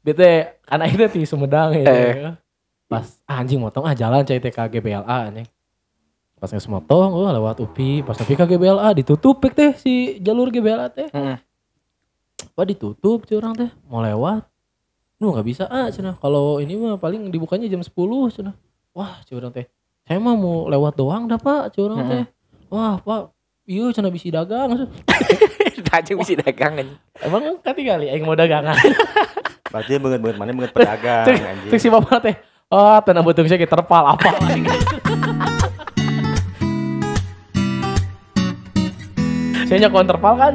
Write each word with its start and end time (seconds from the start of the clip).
bete 0.00 0.60
karena 0.64 0.84
itu 0.88 1.04
di 1.12 1.28
Sumedang 1.28 1.76
ya. 1.76 1.84
Eh. 1.84 2.34
Pas 2.90 3.06
ah, 3.28 3.40
anjing 3.40 3.62
motong 3.62 3.86
ah 3.86 3.94
jalan 3.94 4.26
cai 4.26 4.40
teh 4.40 4.52
ka 4.52 4.66
GBLA 4.66 5.04
anjing. 5.30 5.48
Pas 6.40 6.48
geus 6.48 6.66
motong 6.66 7.12
oh 7.12 7.28
lewat 7.28 7.60
UPI, 7.60 8.00
pas 8.00 8.16
ka 8.16 8.24
GBLA 8.24 8.96
ditutup 8.96 9.38
pek 9.44 9.52
teh 9.52 9.70
si 9.76 10.18
jalur 10.24 10.48
GBLA 10.48 10.88
teh. 10.90 11.08
Heeh. 11.12 11.38
Wah 12.56 12.66
ditutup 12.66 13.28
cuy 13.28 13.36
orang 13.36 13.54
teh 13.56 13.70
mau 13.86 14.00
lewat. 14.00 14.48
Nu 15.20 15.36
nggak 15.36 15.46
bisa 15.46 15.64
ah 15.68 15.92
cenah. 15.92 16.16
Kalau 16.16 16.58
ini 16.64 16.74
mah 16.80 16.96
paling 16.96 17.28
dibukanya 17.28 17.68
jam 17.68 17.84
10 17.84 17.92
cenah. 18.32 18.56
Wah 18.96 19.20
cuy 19.28 19.36
orang 19.36 19.52
teh. 19.52 19.66
Saya 20.08 20.18
mah 20.18 20.34
mau 20.34 20.66
lewat 20.66 20.96
doang 20.96 21.28
dah 21.28 21.36
Pak 21.36 21.76
cuy 21.76 21.84
orang 21.86 22.00
teh. 22.08 22.24
Wah 22.72 22.98
Pak 23.00 23.36
Iya 23.70 23.94
cenah 23.94 24.10
bisi 24.10 24.34
dagang. 24.34 24.74
Anjing 25.90 26.22
bisa 26.22 26.38
dagang 26.38 26.78
anjing. 26.78 26.98
Emang 27.18 27.58
kali 27.62 28.06
aing 28.10 28.22
mau 28.22 28.38
dagangan. 28.38 28.78
Berarti 29.70 30.02
banget-banget 30.02 30.36
mana 30.36 30.50
banget 30.50 30.72
pedagang 30.74 31.26
anjing. 31.30 31.70
cek 31.70 31.78
si 31.78 31.88
bapak 31.88 32.18
teh. 32.18 32.34
Oh, 32.70 32.98
tenang 33.02 33.22
betul 33.26 33.46
saya 33.46 33.66
terpal 33.66 34.04
apa 34.14 34.30
saya 39.70 39.86
nyokon 39.86 40.06
terpal 40.10 40.34
kan. 40.34 40.54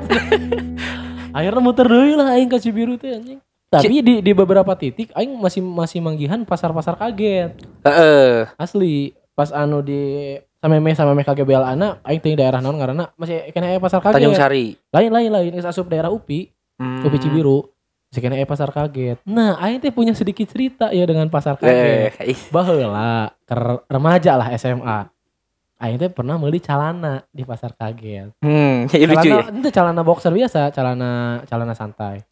Akhirnya 1.36 1.62
muter 1.64 1.88
deui 1.88 2.20
lah 2.20 2.36
aing 2.36 2.52
ke 2.52 2.60
Cibiru 2.60 3.00
teh 3.00 3.16
anjing. 3.16 3.40
Tapi 3.72 4.04
di 4.04 4.20
di 4.20 4.32
beberapa 4.36 4.76
titik 4.76 5.16
aing 5.16 5.40
masih 5.40 5.64
masih 5.64 6.04
manggihan 6.04 6.44
pasar-pasar 6.44 7.00
kaget. 7.00 7.56
Heeh. 7.88 8.52
Asli 8.60 9.16
pas 9.32 9.52
anu 9.56 9.80
di 9.80 10.36
sameme 10.60 10.92
sameme 10.92 11.24
KGBL 11.24 11.76
anak 11.76 12.04
aing 12.04 12.20
teh 12.20 12.36
daerah 12.36 12.60
naon 12.60 12.76
ngaranna 12.80 13.16
masih 13.16 13.48
kena 13.56 13.72
aya 13.72 13.80
pasar 13.80 14.04
kaget. 14.04 14.20
Tanjung 14.20 14.36
Sari. 14.36 14.76
Lain 14.92 15.12
lain 15.12 15.32
lain 15.32 15.64
asup 15.64 15.88
daerah 15.88 16.12
UPI. 16.12 16.52
Hmm. 16.76 17.00
Kopi 17.00 17.20
Cibiru. 17.24 17.75
Sekarang 18.16 18.40
eh 18.40 18.48
pasar 18.48 18.72
kaget. 18.72 19.20
Nah, 19.28 19.60
aing 19.60 19.84
teh 19.84 19.92
punya 19.92 20.16
sedikit 20.16 20.48
cerita 20.48 20.96
ya 20.96 21.04
dengan 21.04 21.28
pasar 21.28 21.60
kaget. 21.60 22.16
Eh. 22.24 22.40
Baheula 22.48 23.36
ke 23.44 23.54
remaja 23.92 24.40
lah 24.40 24.48
SMA. 24.56 25.12
Aing 25.84 26.00
teh 26.00 26.08
pernah 26.08 26.40
beli 26.40 26.64
celana 26.64 27.28
di 27.36 27.44
pasar 27.44 27.76
kaget. 27.76 28.32
Hmm, 28.40 28.88
ya 28.96 29.04
lucu 29.04 29.28
ya. 29.28 29.44
Celana 29.44 29.60
itu 29.60 29.70
celana 29.76 30.02
boxer 30.08 30.32
biasa, 30.32 30.72
celana 30.72 31.12
celana 31.44 31.76
santai. 31.76 32.24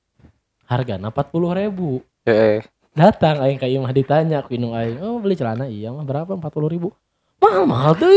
Hargana 0.63 1.11
40 1.11 1.59
ribu. 1.59 2.00
Heeh. 2.23 2.63
Datang 2.95 3.44
aing 3.44 3.59
ka 3.59 3.67
imah 3.67 3.91
ditanya 3.91 4.39
ku 4.47 4.55
indung 4.55 4.72
aing, 4.72 5.03
"Oh, 5.03 5.19
beli 5.19 5.35
celana 5.35 5.67
iya 5.67 5.91
mah 5.91 6.07
berapa? 6.07 6.39
40 6.39 6.72
ribu." 6.72 6.95
Mahal 7.44 7.67
mahal 7.67 7.91
tuh. 8.00 8.07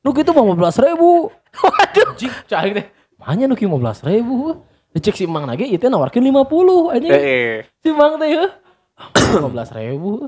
Nu 0.00 0.16
kitu 0.16 0.32
mah 0.32 0.40
15 0.72 0.86
ribu. 0.88 1.28
Waduh, 1.68 2.16
anjing, 2.16 2.32
cah 2.48 2.64
aing 2.64 2.80
teh. 2.80 2.86
Mahanya 3.20 3.44
nu 3.44 3.58
kieu 3.58 3.68
15 3.68 4.08
ribu. 4.08 4.64
Dicek 4.98 5.14
si 5.14 5.30
Mang 5.30 5.46
lagi 5.46 5.62
itu 5.62 5.86
nawarkin 5.86 6.26
50 6.26 6.90
anjing. 6.90 7.14
Heeh. 7.14 7.62
Si 7.86 7.94
Mang 7.94 8.18
teh 8.18 8.34
ya. 8.34 8.50
15 9.46 9.46
ribu. 9.78 10.26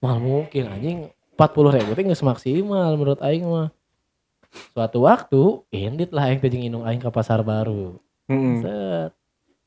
Mahal 0.00 0.24
mungkin 0.24 0.72
anjing. 0.72 1.12
40 1.36 1.76
ribu 1.76 1.92
teh 1.92 2.00
geus 2.00 2.24
maksimal 2.24 2.96
menurut 2.96 3.20
aing 3.20 3.44
mah. 3.44 3.68
Suatu 4.72 5.04
waktu, 5.04 5.60
indit 5.68 6.16
lah 6.16 6.32
aing 6.32 6.40
teh 6.40 6.48
jeung 6.48 6.64
indung 6.64 6.88
aing 6.88 6.96
ke 6.96 7.12
pasar 7.12 7.44
baru. 7.44 8.00
Heeh. 8.32 8.64
Set. 8.64 9.12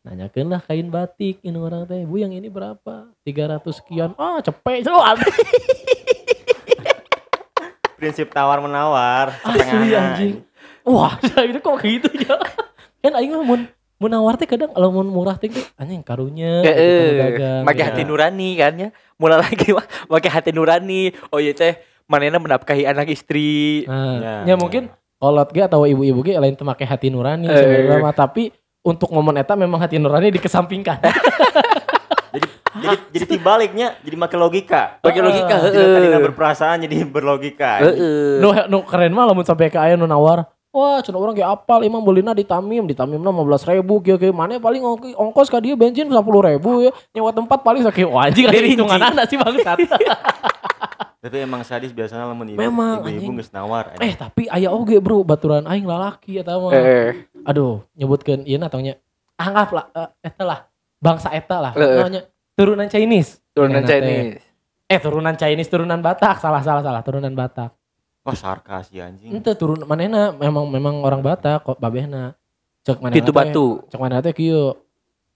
Nanyakeun 0.02 0.50
lah 0.50 0.66
kain 0.66 0.90
batik 0.90 1.46
ini 1.46 1.58
orang 1.62 1.86
teh. 1.86 2.02
Bu 2.10 2.18
yang 2.18 2.34
ini 2.34 2.50
berapa? 2.50 3.06
300 3.22 3.62
sekian. 3.70 4.18
Ah, 4.18 4.42
cepet. 4.42 4.82
Soal. 4.82 5.14
Prinsip 8.02 8.34
tawar 8.34 8.66
menawar 8.66 9.30
Asli 9.46 9.62
setengahnya. 9.62 10.00
anjing. 10.10 10.42
Wah, 10.90 11.14
itu 11.46 11.62
kok 11.62 11.78
gitu 11.86 12.10
ya. 12.18 12.34
Kan 13.06 13.14
aing 13.14 13.38
mah 13.38 13.46
mun 14.00 14.08
mun 14.08 14.10
nawar 14.10 14.40
teh 14.40 14.48
kadang 14.48 14.72
kalau 14.72 14.90
mun 14.90 15.06
murah 15.06 15.36
teh 15.36 15.52
anjing 15.76 16.00
karunya 16.00 16.64
Heeh. 16.64 17.20
dagang, 17.20 17.62
Make 17.64 17.76
gitu. 17.76 17.86
hati 17.86 18.02
nurani 18.04 18.50
kan 18.56 18.74
ya. 18.74 18.90
Mulai 19.16 19.44
lagi 19.44 19.76
make 20.08 20.26
hati 20.26 20.52
nurani. 20.52 21.12
Oh 21.30 21.38
iya 21.38 21.52
teh 21.52 21.76
manena 22.08 22.40
menafkahi 22.40 22.88
anak 22.88 23.12
istri. 23.12 23.84
Nah, 23.84 24.44
Ya, 24.46 24.52
ya, 24.52 24.56
mungkin 24.56 24.88
kolot 25.16 25.52
ge 25.52 25.62
atau 25.62 25.84
ibu-ibu 25.84 26.24
ge 26.24 26.34
lain 26.34 26.56
make 26.56 26.82
hati 26.82 27.12
nurani 27.12 27.46
Eh. 27.46 27.54
sebenarnya 27.54 28.16
tapi 28.16 28.56
untuk 28.80 29.12
momen 29.12 29.36
eta 29.36 29.54
memang 29.54 29.78
hati 29.78 30.00
nurani 30.00 30.32
dikesampingkan. 30.32 31.04
Jadi 32.30 32.46
jadi 32.80 32.96
jadi 33.12 33.26
tibaliknya 33.28 33.88
jadi 34.00 34.16
make 34.16 34.38
logika. 34.38 35.02
Pakai 35.02 35.20
logika 35.20 35.56
Tidak 35.60 35.74
heeh. 35.74 35.92
tadinya 35.92 36.20
berperasaan 36.24 36.86
jadi 36.86 37.04
berlogika. 37.04 37.82
anjing. 37.82 37.98
Heeh. 37.98 38.40
nu 38.40 38.48
nu 38.70 38.78
keren 38.86 39.12
mah 39.12 39.26
lamun 39.26 39.44
sampai 39.44 39.68
ke 39.68 39.76
aya 39.76 39.98
nu 39.98 40.06
nawar. 40.06 40.46
Wah, 40.70 41.02
cenah 41.02 41.18
orang 41.18 41.34
kayak 41.34 41.50
apal 41.52 41.82
imam 41.82 41.98
belina 42.00 42.30
di 42.30 42.42
Tamim, 42.42 42.86
di 42.86 42.94
Tamim 42.94 43.18
mah 43.18 43.34
15 43.34 43.74
ribu, 43.74 43.98
kieu 44.00 44.16
kieu 44.16 44.30
mana 44.30 44.56
paling 44.56 44.80
ongki- 44.80 45.18
ongkos 45.18 45.50
ka 45.50 45.58
dia 45.58 45.74
bensin 45.74 46.06
10 46.06 46.14
ribu 46.46 46.70
ya. 46.80 46.92
Nyewa 47.10 47.32
tempat 47.32 47.60
paling 47.60 47.82
sakit 47.82 48.06
wah 48.06 48.24
anjing 48.24 48.46
Dari 48.46 48.70
hitungan 48.70 48.98
anak 49.00 49.26
sih 49.26 49.36
bangsat. 49.36 49.82
Tapi 51.20 51.36
emang 51.38 51.62
sadis 51.62 51.90
biasanya 51.90 52.24
lamun 52.24 52.48
ibu 52.48 52.56
Memang, 52.56 53.02
ibu-ibu 53.02 53.12
anjing. 53.12 53.36
geus 53.36 53.52
nawar. 53.52 53.92
eh, 53.98 54.14
tapi 54.14 54.48
aya 54.48 54.72
oge 54.72 54.98
bro, 54.98 55.20
baturan 55.20 55.66
aing 55.66 55.84
lalaki 55.84 56.38
eta 56.38 56.56
mah. 56.56 56.72
Eh, 56.72 57.28
Aduh, 57.44 57.84
nyebutkeun 57.94 58.46
ieu 58.46 58.56
na 58.56 58.72
tongnya. 58.72 58.96
Anggaplah 59.36 59.92
eh, 59.92 60.10
eta 60.24 60.44
lah, 60.44 60.60
bangsa 60.96 61.28
eta 61.30 61.60
lah. 61.60 61.74
Eh, 61.74 61.82
eh. 61.82 61.98
Namanya 62.00 62.22
turunan 62.54 62.88
Chinese. 62.88 63.44
turunan 63.52 63.84
teh. 63.84 64.00
Chinese. 64.00 64.40
Eh 64.86 64.96
turunan 64.98 65.34
Chinese, 65.34 65.68
turunan 65.68 66.00
Batak, 66.00 66.40
salah 66.40 66.62
salah 66.62 66.80
salah, 66.80 67.02
turunan 67.02 67.34
Batak. 67.34 67.76
Wah 68.30 68.38
sarkas 68.38 68.86
ya 68.90 69.10
anjing. 69.10 69.34
Ente 69.34 69.52
turun 69.54 69.82
manehna 69.84 70.30
memang 70.32 70.70
memang 70.70 71.02
orang 71.02 71.20
Batak 71.20 71.66
kok 71.66 71.78
babehna. 71.78 72.38
Cek 72.86 73.02
Pintu 73.10 73.30
teh- 73.30 73.36
batu. 73.36 73.68
Cek 73.90 73.98
manehna 73.98 74.22
teh 74.22 74.32
kieu. 74.32 74.78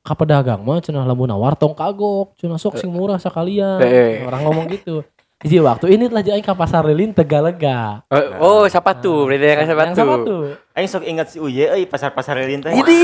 Ka 0.04 0.14
pedagang 0.14 0.59
mah 0.59 0.78
cenah 0.78 1.02
lamun 1.02 1.26
nawar 1.26 1.56
tong 1.56 1.72
kagok, 1.72 2.36
cenah 2.36 2.59
sok 2.59 2.76
sing 2.76 2.92
murah 2.92 3.16
sekalian. 3.16 3.80
Eh. 3.80 4.20
Orang 4.22 4.44
ngomong 4.44 4.68
gitu. 4.68 5.00
Jadi 5.40 5.59
waktu 5.59 5.86
ini 5.92 6.08
telah 6.08 6.24
aing 6.24 6.40
ka 6.40 6.56
pasar 6.56 6.84
lilin 6.84 7.12
Tegalega. 7.12 8.04
Eh, 8.08 8.36
Oh, 8.40 8.64
siapa 8.64 8.96
tuh? 8.96 9.28
Berarti 9.28 9.44
yang 9.44 9.92
siapa 9.92 10.16
tuh? 10.20 10.24
tuh. 10.24 10.44
Aing 10.72 10.88
sok 10.88 11.04
ingat 11.04 11.28
si 11.28 11.40
Uye 11.40 11.68
euy 11.68 11.84
pasar-pasar 11.84 12.40
lilin 12.40 12.64
teh. 12.64 12.72
Ini. 12.72 13.00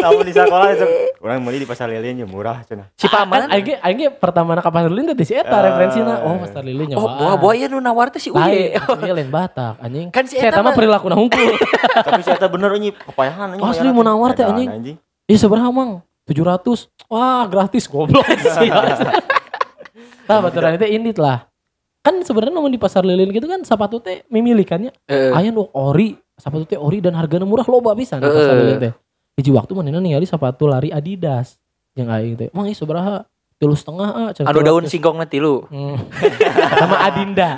Tahu 0.00 0.18
di 0.24 0.32
sekolah 0.32 0.72
sok 0.72 0.90
urang 1.22 1.38
meuli 1.38 1.62
di 1.62 1.64
pasar 1.64 1.86
lilin 1.86 2.18
ya 2.18 2.26
murah 2.26 2.66
cenah. 2.66 2.90
Si 2.92 3.06
paman. 3.06 3.46
Kan 3.46 3.78
aing 3.78 4.10
pertama 4.12 4.58
ka 4.58 4.68
pasar 4.68 4.90
lilin 4.90 5.14
teh 5.14 5.16
di 5.16 5.24
si 5.24 5.32
eta 5.32 5.54
Ah. 5.54 5.62
referensina. 5.62 6.18
Oh, 6.20 6.34
pasar 6.36 6.60
lilin 6.60 6.90
Oh, 6.90 6.98
nyawaan. 6.98 7.14
buah 7.16 7.36
buaya 7.38 7.66
nu 7.66 7.78
nawar 7.78 8.10
teh 8.10 8.18
si 8.18 8.28
Lain, 8.28 8.74
Uye. 8.74 8.74
ini 8.74 9.10
lain 9.14 9.30
Batak 9.30 9.78
anjing. 9.78 10.10
Kan 10.10 10.26
si 10.26 10.34
Si 10.34 10.42
eta 10.42 10.58
mah 10.58 10.74
perilaku 10.74 11.06
hungkul. 11.08 11.54
Tapi 12.06 12.20
si 12.20 12.30
eta 12.30 12.50
bener 12.50 12.74
anjing 12.74 12.90
papayahan 13.06 13.54
anjing. 13.54 13.62
Asli 13.64 13.88
mau 13.88 14.02
nawar 14.02 14.34
teh, 14.34 14.42
anjing. 14.42 14.98
Ih 15.24 15.38
seberapa 15.38 15.70
mang? 15.70 16.02
700. 16.24 16.90
Wah, 17.06 17.46
gratis 17.46 17.86
goblok 17.86 18.26
sih. 18.58 18.70
Tah 20.24 20.38
baturan 20.38 20.74
itu 20.74 20.86
indit 20.88 21.18
lah. 21.18 21.46
Kan 22.00 22.18
sebenarnya 22.20 22.50
namun 22.52 22.66
di 22.68 22.78
pasar 22.78 23.02
lilin 23.02 23.30
gitu 23.30 23.46
kan 23.46 23.62
sepatu 23.62 23.98
teh 23.98 24.26
memilikannya. 24.26 24.90
Heeh. 25.06 25.30
Aya 25.30 25.50
nu 25.50 25.70
ori, 25.70 26.18
sepatu 26.34 26.66
teh 26.66 26.74
ori 26.74 26.98
dan 26.98 27.14
harganya 27.14 27.46
murah 27.46 27.62
loba 27.64 27.94
bisa 27.94 28.18
di 28.18 28.26
pasar 28.26 28.54
Heeh. 28.54 28.60
lilin 28.60 28.78
teh. 28.80 28.92
Hiji 29.40 29.50
waktu 29.52 29.72
manehna 29.72 30.00
ningali 30.00 30.28
sepatu 30.28 30.68
lari 30.68 30.92
Adidas. 30.92 31.56
Yang 31.96 32.08
aing 32.08 32.34
teh, 32.36 32.48
"Mang 32.52 32.68
ieu 32.68 32.76
sabaraha?" 32.76 33.24
Tilu 33.62 33.78
setengah 33.78 34.08
ah. 34.10 34.28
Anu 34.42 34.58
daun 34.66 34.82
200. 34.82 34.90
singkong 34.90 35.22
nanti 35.22 35.38
lu. 35.38 35.62
Hmm. 35.70 35.94
Sama 36.82 36.98
Adinda. 37.06 37.54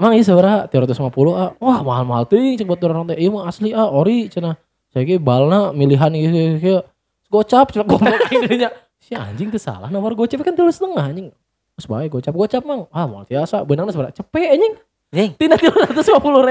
Mang 0.00 0.16
ieu 0.16 0.24
sabaraha? 0.24 0.72
350 0.72 1.36
ah. 1.36 1.52
Wah, 1.60 1.78
mahal-mahal 1.84 2.24
teuing 2.24 2.56
cek 2.56 2.64
baturan 2.64 3.04
teh. 3.12 3.20
Ieu 3.20 3.28
mah 3.28 3.52
asli 3.52 3.76
ah, 3.76 3.92
ori 3.92 4.32
cenah. 4.32 4.56
Saya 4.88 5.04
ge 5.04 5.20
balna 5.20 5.68
milihan 5.76 6.08
ieu 6.16 6.32
ieu. 6.56 6.80
Gocap 7.28 7.76
cenah 7.76 7.84
goblok 7.84 8.24
dinya. 8.48 8.72
Si 9.04 9.12
anjing 9.12 9.52
teh 9.52 9.60
salah 9.60 9.92
nawar 9.92 10.16
gocap 10.16 10.40
kan 10.40 10.56
tilu 10.56 10.72
setengah 10.72 11.04
anjing. 11.04 11.28
Terus 11.76 11.86
bae 11.92 12.08
gocap 12.08 12.32
gocap 12.32 12.62
mang. 12.64 12.88
Ah, 12.88 13.04
mau 13.04 13.20
biasa 13.28 13.68
beunangna 13.68 13.92
sabaraha? 13.92 14.16
Cepet 14.16 14.48
anjing. 14.48 14.74
Ning. 15.12 15.30
Tina 15.36 15.60
350 15.60 16.00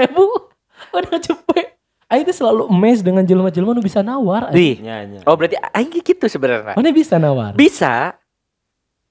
ribu. 0.06 0.26
Udah 0.96 1.18
cepet. 1.18 1.81
Aing 2.12 2.28
teh 2.28 2.36
selalu 2.36 2.68
emes 2.68 3.00
dengan 3.00 3.24
jelema-jelema 3.24 3.72
nu 3.72 3.80
bisa 3.80 4.04
nawar. 4.04 4.52
Di. 4.52 4.84
Nya 4.84 5.08
nya. 5.08 5.20
Oh, 5.24 5.40
berarti 5.40 5.56
aing 5.56 5.96
gitu 5.96 6.28
sebenarnya. 6.28 6.76
Mana 6.76 6.92
bisa 6.92 7.16
nawar? 7.16 7.56
Bisa. 7.56 8.20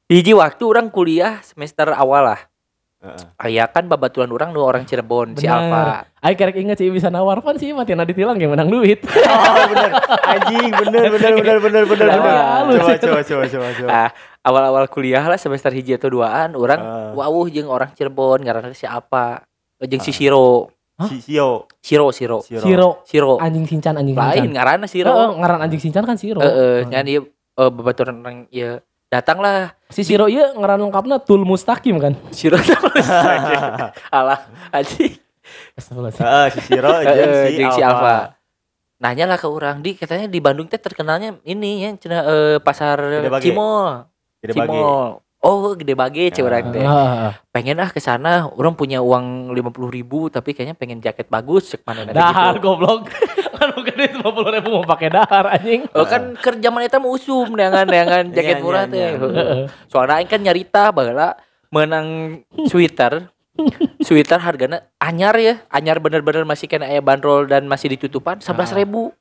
Hiji 0.05 0.37
waktu 0.37 0.61
orang 0.69 0.93
kuliah 0.93 1.41
semester 1.41 1.97
awal 1.97 2.37
lah. 2.37 2.41
Heeh. 3.01 3.25
Aya 3.41 3.65
kan 3.73 3.89
babaturan 3.89 4.29
orang 4.29 4.53
nu 4.53 4.61
orang 4.61 4.85
Cirebon, 4.85 5.33
si 5.33 5.49
Benar. 5.49 5.57
Alfa. 5.57 5.83
Aing 6.21 6.37
kerek 6.37 6.57
inget 6.61 6.77
sih 6.77 6.93
bisa 6.93 7.09
nawar 7.09 7.41
pan 7.41 7.57
sih 7.57 7.73
mati 7.73 7.97
ditilang 7.97 8.37
yang 8.37 8.53
menang 8.53 8.69
duit. 8.69 9.01
Oh 9.09 9.65
bener. 9.73 9.91
Anjing 10.21 10.69
bener 10.69 11.05
bener 11.09 11.33
bener 11.41 11.57
bener 11.57 11.85
bener 11.89 12.07
Nah, 12.07 12.21
bener. 12.21 12.37
halus 12.45 12.77
Coba 12.77 12.95
coba 13.01 13.21
coba 13.25 13.45
coba 13.49 13.69
coba. 13.73 13.89
Ah, 13.89 14.11
awal-awal 14.45 14.85
kuliah 14.93 15.25
lah 15.25 15.41
semester 15.41 15.73
hiji 15.73 15.97
atau 15.97 16.13
duaan 16.13 16.53
orang 16.53 16.77
Ah. 16.77 17.11
wawuh 17.17 17.49
jeung 17.49 17.73
orang 17.73 17.89
Cirebon 17.97 18.45
ngaranna 18.45 18.77
si 18.77 18.85
apa? 18.85 19.49
Jeung 19.81 20.05
si 20.05 20.13
Siro. 20.13 20.69
Hah? 21.01 21.09
Si 21.09 21.17
Sio. 21.25 21.65
Siro, 21.81 22.13
Siro. 22.13 22.39
Siro. 22.45 22.61
Siro 22.61 22.89
Siro. 23.09 23.33
anjing 23.41 23.65
sincan 23.65 23.97
anjing 23.97 24.13
Lain 24.13 24.37
sincan. 24.37 24.53
ngaranna 24.53 24.85
Heeh, 24.85 24.93
Siro. 24.93 25.13
ngaran 25.41 25.59
anjing 25.65 25.81
sincan 25.81 26.05
kan 26.05 26.21
Siro. 26.21 26.45
Heeh, 26.45 26.53
Heeh. 26.53 26.79
ngan 26.93 27.05
ieu 27.09 27.23
eh, 27.57 27.71
babaturan 27.73 28.21
orang 28.21 28.37
ya 28.53 28.85
datanglah 29.09 29.73
Si 29.89 30.05
Siro 30.05 30.29
iya 30.29 30.53
ngaran 30.53 30.85
lengkapnya 30.85 31.17
Tul 31.19 31.49
Mustaqim 31.49 31.97
kan. 31.97 32.13
Siro 32.31 32.61
Alah, 34.17 34.39
anjing. 34.71 35.17
Astagfirullahaladzim. 35.75 36.23
Heeh, 36.23 36.47
si 36.53 36.61
Siro 36.63 36.93
jeung 37.01 37.17
Heeh, 37.57 37.73
si 37.73 37.81
Alfa. 37.83 38.37
Nanya 39.01 39.25
lah 39.25 39.41
ke 39.41 39.49
orang 39.49 39.81
di 39.81 39.97
katanya 39.97 40.29
di 40.29 40.39
Bandung 40.39 40.69
teh 40.69 40.77
terkenalnya 40.77 41.41
ini 41.49 41.89
ya 41.89 41.91
cina 41.97 42.21
eh, 42.21 42.57
pasar 42.61 43.01
Gede. 43.25 43.49
Cimol 43.49 44.05
Gede. 44.45 44.53
Cimol 44.53 45.25
oh 45.41 45.73
gede 45.73 45.97
bage 45.97 46.31
Ah. 46.31 46.45
orang 46.45 46.65
teh 46.71 46.85
Ah, 46.85 47.33
pengen 47.51 47.81
ah 47.81 47.89
ke 47.89 47.99
sana 47.99 48.47
orang 48.49 48.77
punya 48.77 49.01
uang 49.01 49.51
lima 49.53 49.73
puluh 49.73 49.89
ribu 49.89 50.29
tapi 50.29 50.53
kayaknya 50.53 50.77
pengen 50.77 51.01
jaket 51.01 51.27
bagus 51.27 51.73
cek 51.73 51.85
mana 51.85 52.09
dahar 52.09 52.57
gitu. 52.57 52.69
goblok. 52.69 53.09
Kan 53.61 53.77
bukan 53.77 53.93
itu 53.93 54.17
50 54.25 54.57
ribu 54.57 54.69
mau 54.73 54.89
pakai 54.89 55.13
dahar 55.13 55.53
anjing. 55.53 55.85
Oh 55.93 56.09
kan 56.09 56.33
kerja 56.33 56.73
mana 56.73 56.89
mau 56.97 57.13
usum 57.13 57.53
dengan 57.53 57.85
dengan 57.85 58.25
jaket 58.33 58.57
Iya, 58.57 58.65
murah 58.65 58.89
iya, 58.89 58.93
teh. 58.97 59.21
iya. 59.21 59.65
Soalnya 59.93 60.25
kan 60.25 60.41
nyarita 60.41 60.89
baheula 60.97 61.37
menang 61.69 62.41
sweater. 62.73 63.29
sweater 64.01 64.41
harganya 64.41 64.89
anyar 64.97 65.37
ya, 65.37 65.61
anyar 65.69 66.01
bener-bener 66.01 66.49
masih 66.49 66.73
kena 66.73 66.89
aya 66.89 67.05
bandrol 67.05 67.45
dan 67.45 67.69
masih 67.69 67.93
ditutupan 67.93 68.41
11.000 68.41 68.81
ribu. 68.81 69.13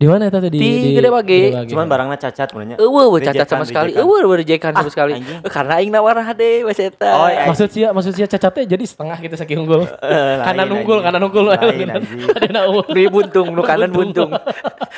Di 0.00 0.08
mana 0.08 0.32
tadi 0.32 0.48
Di 0.48 0.96
Gede 0.96 1.12
Bage. 1.12 1.68
Cuman 1.68 1.84
barangnya 1.84 2.16
cacat 2.16 2.48
sebenarnya. 2.48 2.80
Eueuh 2.80 3.04
eueuh 3.04 3.20
cacat 3.20 3.36
Rejekan, 3.36 3.52
sama 3.52 3.64
sekali. 3.68 3.92
Eueuh 3.92 4.24
eueuh 4.24 4.32
rejekan 4.32 4.72
sama 4.72 4.88
sekali. 4.88 5.12
anjing. 5.20 5.44
Eh, 5.44 5.52
Karena 5.52 5.72
aing 5.76 5.92
nawar 5.92 6.16
hade 6.24 6.64
mas 6.64 6.80
eta. 6.80 7.04
Oh, 7.12 7.28
iya. 7.28 7.44
Maksud 7.44 7.68
sia, 7.68 7.92
maksud 7.92 8.16
sia 8.16 8.24
cacatnya 8.24 8.64
jadi 8.64 8.84
setengah 8.88 9.20
gitu 9.20 9.36
saking 9.36 9.60
unggul. 9.60 9.84
Eh, 9.84 10.34
Kanan 10.48 10.72
lain, 10.72 10.80
unggul, 10.80 11.04
kanan 11.04 11.20
unggul. 11.20 11.52
Lain, 11.52 11.84
anjing. 11.84 12.32
Ada. 12.32 12.64
Beri 12.88 13.12
buntung, 13.12 13.52
nu 13.52 13.60
kanan 13.60 13.92
buntung. 13.92 14.32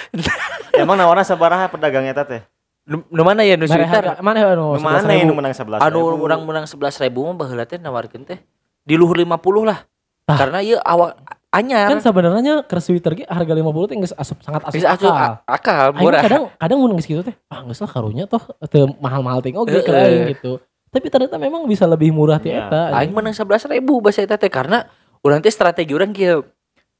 Emang 0.78 0.94
nawarna 0.94 1.26
sabaraha 1.26 1.66
pedagang 1.66 2.06
eta 2.06 2.22
teh? 2.22 2.46
Nu 2.86 3.02
nu 3.10 3.22
mana 3.26 3.42
ya 3.42 3.58
nu 3.58 3.66
harga- 3.66 4.22
Mana 4.22 4.38
ya 4.38 4.54
anu? 4.54 4.74
Nu 4.74 4.82
mana 4.82 5.02
11.000. 5.02 5.18
yang 5.18 5.26
nu 5.26 5.34
menang 5.34 5.54
11 5.54 5.82
Anu 5.82 5.98
orang 6.14 6.40
menang 6.42 6.64
11.000 6.66 7.10
mah 7.10 7.34
baheula 7.42 7.66
teh 7.66 7.78
nawarkeun 7.78 8.22
teh 8.22 8.38
di 8.82 8.94
luhur 8.94 9.18
50 9.18 9.66
lah. 9.66 9.82
Ah. 10.30 10.38
Karena 10.38 10.62
ieu 10.62 10.78
awak 10.78 11.41
anyar. 11.52 11.86
Kan 11.86 12.00
sebenarnya 12.00 12.64
ke 12.64 12.76
sweater 12.78 13.12
ge 13.14 13.24
harga 13.24 13.52
50 13.52 13.62
teh 13.86 13.96
geus 13.98 14.14
asup 14.14 14.40
sangat 14.40 14.64
asup 14.64 14.74
Bisa 14.74 14.88
asup 14.90 15.08
akal. 15.08 15.32
akal 15.46 15.86
murah. 15.94 16.20
kadang 16.20 16.42
kadang 16.56 16.78
mun 16.78 16.96
geus 16.96 17.04
kitu 17.04 17.20
teh, 17.20 17.36
ah 17.46 17.60
geus 17.62 17.78
lah 17.78 17.86
karunya 17.86 18.24
toh 18.24 18.40
teu 18.66 18.88
mahal-mahal 18.96 19.38
ting 19.38 19.54
oge 19.54 19.70
Heeh. 19.70 19.82
ke 19.82 19.92
aing 19.92 20.24
gitu. 20.32 20.52
Tapi 20.88 21.06
ternyata 21.08 21.36
memang 21.36 21.64
bisa 21.64 21.84
lebih 21.84 22.10
murah 22.10 22.36
ti 22.36 22.48
Iya. 22.48 22.66
eta. 22.66 22.82
Aing 22.94 23.12
menang 23.12 23.32
11.000 23.32 23.68
bahasa 23.98 24.20
eta 24.20 24.34
teh 24.34 24.48
karena 24.48 24.84
urang 25.20 25.38
teh 25.38 25.48
strategi 25.48 25.92
urang 25.92 26.10
kieu. 26.10 26.44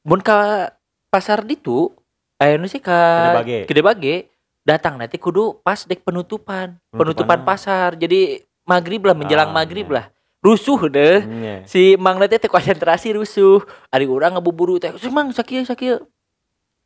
Mun 0.02 0.18
ka 0.18 0.68
pasar 1.08 1.40
ditu 1.42 1.92
aya 2.36 2.56
nu 2.56 2.64
sih 2.64 2.76
Gede 2.76 2.88
ka 2.88 3.36
Bage. 3.36 3.58
Gede 3.64 3.82
Bage 3.82 4.14
datang 4.62 4.94
nanti 4.94 5.16
kudu 5.16 5.58
pas 5.58 5.80
dek 5.80 6.00
penutupan, 6.02 6.76
penutupan 6.88 7.36
Penutupan. 7.36 7.40
pasar. 7.42 7.94
Jadi 7.94 8.36
maghrib 8.62 9.02
lah 9.02 9.12
menjelang 9.12 9.48
Ah, 9.48 9.54
maghrib 9.54 9.86
iya. 9.86 9.94
lah. 9.94 10.06
Rusuh 10.42 10.90
deh. 10.90 11.22
Iya. 11.22 11.56
Si 11.70 11.94
Mang 11.94 12.18
teh 12.18 12.34
teh 12.34 12.50
konsentrasi 12.50 13.14
rusuh. 13.14 13.62
Ari 13.94 14.10
urang 14.10 14.34
ngebuburu 14.34 14.82
teh, 14.82 14.90
"Si 14.98 15.06
Mang 15.06 15.30
sakieu 15.30 15.62
sakieu." 15.62 16.02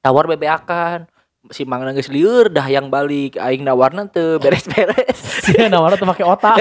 Tawar 0.05 0.29
bebeakan. 0.29 1.09
Si 1.49 1.65
Mang 1.65 1.81
geus 1.97 2.13
lieur 2.13 2.53
dah 2.53 2.69
yang 2.69 2.93
balik 2.93 3.41
aing 3.41 3.65
nawarna 3.65 4.05
teu 4.13 4.37
beres-beres. 4.37 5.17
Sia 5.49 5.73
nawarna 5.73 5.97
teu 5.97 6.05
make 6.05 6.21
otak. 6.21 6.59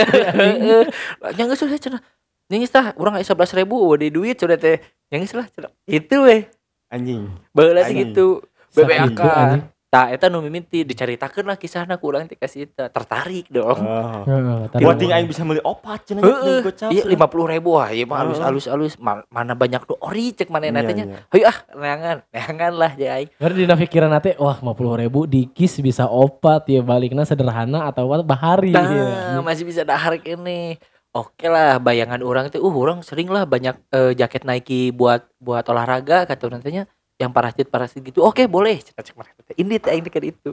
Yang 1.38 1.48
geus 1.52 1.62
sudah 1.66 1.80
cenah. 1.82 2.02
Nyengis 2.48 2.70
tah 2.70 2.94
urang 3.02 3.18
aya 3.18 3.26
11.000 3.26 3.66
di 3.98 4.08
duit 4.14 4.38
sudah 4.38 4.56
teh. 4.56 4.78
Nyengis 5.10 5.34
lah 5.34 5.50
cenah. 5.50 5.74
Itu 5.90 6.30
weh. 6.30 6.46
Anjing. 6.94 7.34
Anjing. 7.58 8.14
gitu. 8.14 8.46
Sakitu, 8.72 8.86
Bebeakan. 8.86 9.75
Tah 9.96 10.12
eta 10.12 10.28
nu 10.28 10.44
mimiti 10.44 10.84
dicaritakeun 10.84 11.48
lah 11.48 11.56
kisahna 11.56 11.96
ku 11.96 12.12
urang 12.12 12.28
teh 12.28 12.36
kasih 12.36 12.68
eta. 12.68 12.92
Tertarik 12.92 13.48
dong. 13.48 13.80
Oh. 13.80 14.28
Buat 14.76 15.00
ting 15.00 15.16
aing 15.16 15.24
bisa 15.24 15.48
beli 15.48 15.64
opat 15.64 16.12
cenah 16.12 16.20
gocap. 16.60 16.92
Iya 16.92 17.08
lima 17.08 17.32
puluh 17.32 17.48
ribu 17.48 17.80
wah 17.80 17.88
iya 17.96 18.04
mah 18.04 18.28
halus 18.28 18.44
halus 18.44 18.66
halus 18.68 18.94
Ma- 19.00 19.24
mana 19.32 19.56
banyak 19.56 19.88
tuh 19.88 19.96
ori 20.04 20.36
cek 20.36 20.52
mana 20.52 20.68
Iya, 20.68 20.76
nantinya 20.76 21.06
iya. 21.08 21.20
Hayu 21.32 21.44
ah 21.48 21.58
neangan 21.80 22.18
neangan 22.34 22.74
lah 22.76 22.92
ya 23.00 23.22
aing 23.22 23.30
Baru 23.40 23.54
dina 23.56 23.80
pikiran 23.80 24.12
nate, 24.12 24.36
wah 24.36 24.58
50 24.60 25.02
ribu 25.06 25.20
dikis 25.30 25.80
bisa 25.80 26.10
opat 26.10 26.68
ya 26.68 26.82
baliknya 26.84 27.24
sederhana 27.24 27.88
atau 27.88 28.10
bahari. 28.26 28.74
nah 28.74 28.90
ya. 28.90 29.40
masih 29.40 29.64
bisa 29.64 29.86
dahar 29.86 30.18
ini 30.20 30.76
oke 31.16 31.48
lah 31.48 31.80
bayangan 31.80 32.20
orang 32.20 32.52
tuh 32.52 32.60
uh 32.60 32.76
orang 32.76 33.00
sering 33.00 33.32
lah 33.32 33.48
banyak 33.48 33.78
eh, 33.96 34.12
jaket 34.18 34.44
Nike 34.44 34.92
buat 34.92 35.24
buat 35.40 35.64
olahraga 35.70 36.28
kata 36.28 36.52
nantinya 36.52 36.84
yang 37.16 37.30
parasit 37.30 37.68
parasit 37.68 38.02
gitu 38.02 38.20
oke 38.20 38.44
boleh 38.46 38.76
cek 38.78 38.96
cek 38.96 39.16
teh 39.16 39.56
ini 39.56 39.76
teh 39.78 39.92
teh 39.94 40.10
kan 40.10 40.24
itu 40.24 40.52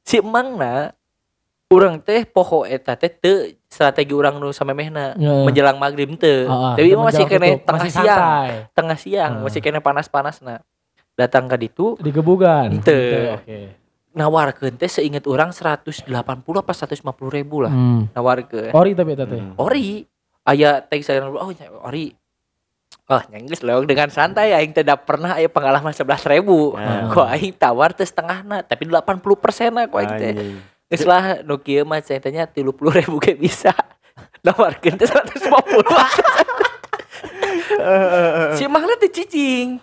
si 0.00 0.18
emangna 0.18 0.90
orang 1.68 1.96
teh 1.98 2.24
poho 2.24 2.64
eta 2.64 2.92
teh 2.94 3.08
teu 3.08 3.36
strategi 3.64 4.10
orang 4.10 4.36
nu 4.36 4.50
sama 4.50 4.72
mehna 4.72 5.14
Heeh. 5.14 5.42
menjelang 5.42 5.76
maghrib 5.76 6.10
teu 6.16 6.44
Ah, 6.44 6.52
ah, 6.68 6.74
tapi 6.74 6.90
menjelang 6.90 7.06
masih 7.06 7.24
kena 7.26 7.46
tutup, 7.48 7.62
tengah 7.64 7.78
masih 7.78 7.92
siang 7.92 8.18
santai. 8.18 8.50
tengah 8.72 8.98
siang 8.98 9.32
Hmm. 9.32 9.42
masih 9.42 9.60
kena 9.60 9.78
panas-panas 9.78 10.36
nah 10.38 10.58
datang 11.12 11.44
ke 11.44 11.56
ditu 11.58 11.94
Digebugan. 11.98 12.72
Teu. 12.80 13.36
Oke. 13.36 13.58
nawarkeun 14.12 14.76
teh 14.76 14.90
seinget 14.90 15.24
orang 15.24 15.48
180 15.50 16.04
apa 16.58 16.72
150 16.74 17.00
ribu 17.30 17.62
lah 17.62 17.72
Hmm. 17.72 18.12
nawarkeun 18.12 18.68
Ori 18.70 18.92
tapi 18.92 19.14
eta 19.14 19.24
teh. 19.24 19.38
Hmm. 19.38 19.54
ori 19.56 20.04
aya 20.42 20.82
teh 20.82 21.00
saya 21.00 21.24
oh 21.24 21.48
ori 21.80 22.12
Oh, 23.10 23.18
nyengis 23.34 23.66
loh 23.66 23.82
dengan 23.82 24.06
santai 24.14 24.54
aing 24.54 24.70
tidak 24.70 25.02
pernah 25.02 25.34
aya 25.34 25.50
pengalaman 25.50 25.90
11 25.90 26.32
ribu. 26.38 26.72
Ah. 26.82 27.10
Kok 27.10 27.28
aing 27.34 27.54
tawar 27.58 27.90
teh 27.94 28.06
setengahna, 28.06 28.62
tapi 28.62 28.86
80 28.86 29.22
persen 29.38 29.74
kok 29.74 29.98
aing 29.98 30.16
teh. 30.18 30.32
Geus 30.92 31.04
lah 31.08 31.42
nu 31.42 31.58
kieu 31.58 31.82
mah 31.82 32.02
tanya 32.02 32.46
30 32.46 32.68
ribu 32.72 33.16
ge 33.18 33.34
bisa. 33.34 33.74
Nawarkeun 34.44 34.98
teh 34.98 35.08
150. 35.08 35.42
si 38.58 38.64
Mahna 38.70 38.94
teh 38.98 39.10
cicing. 39.10 39.82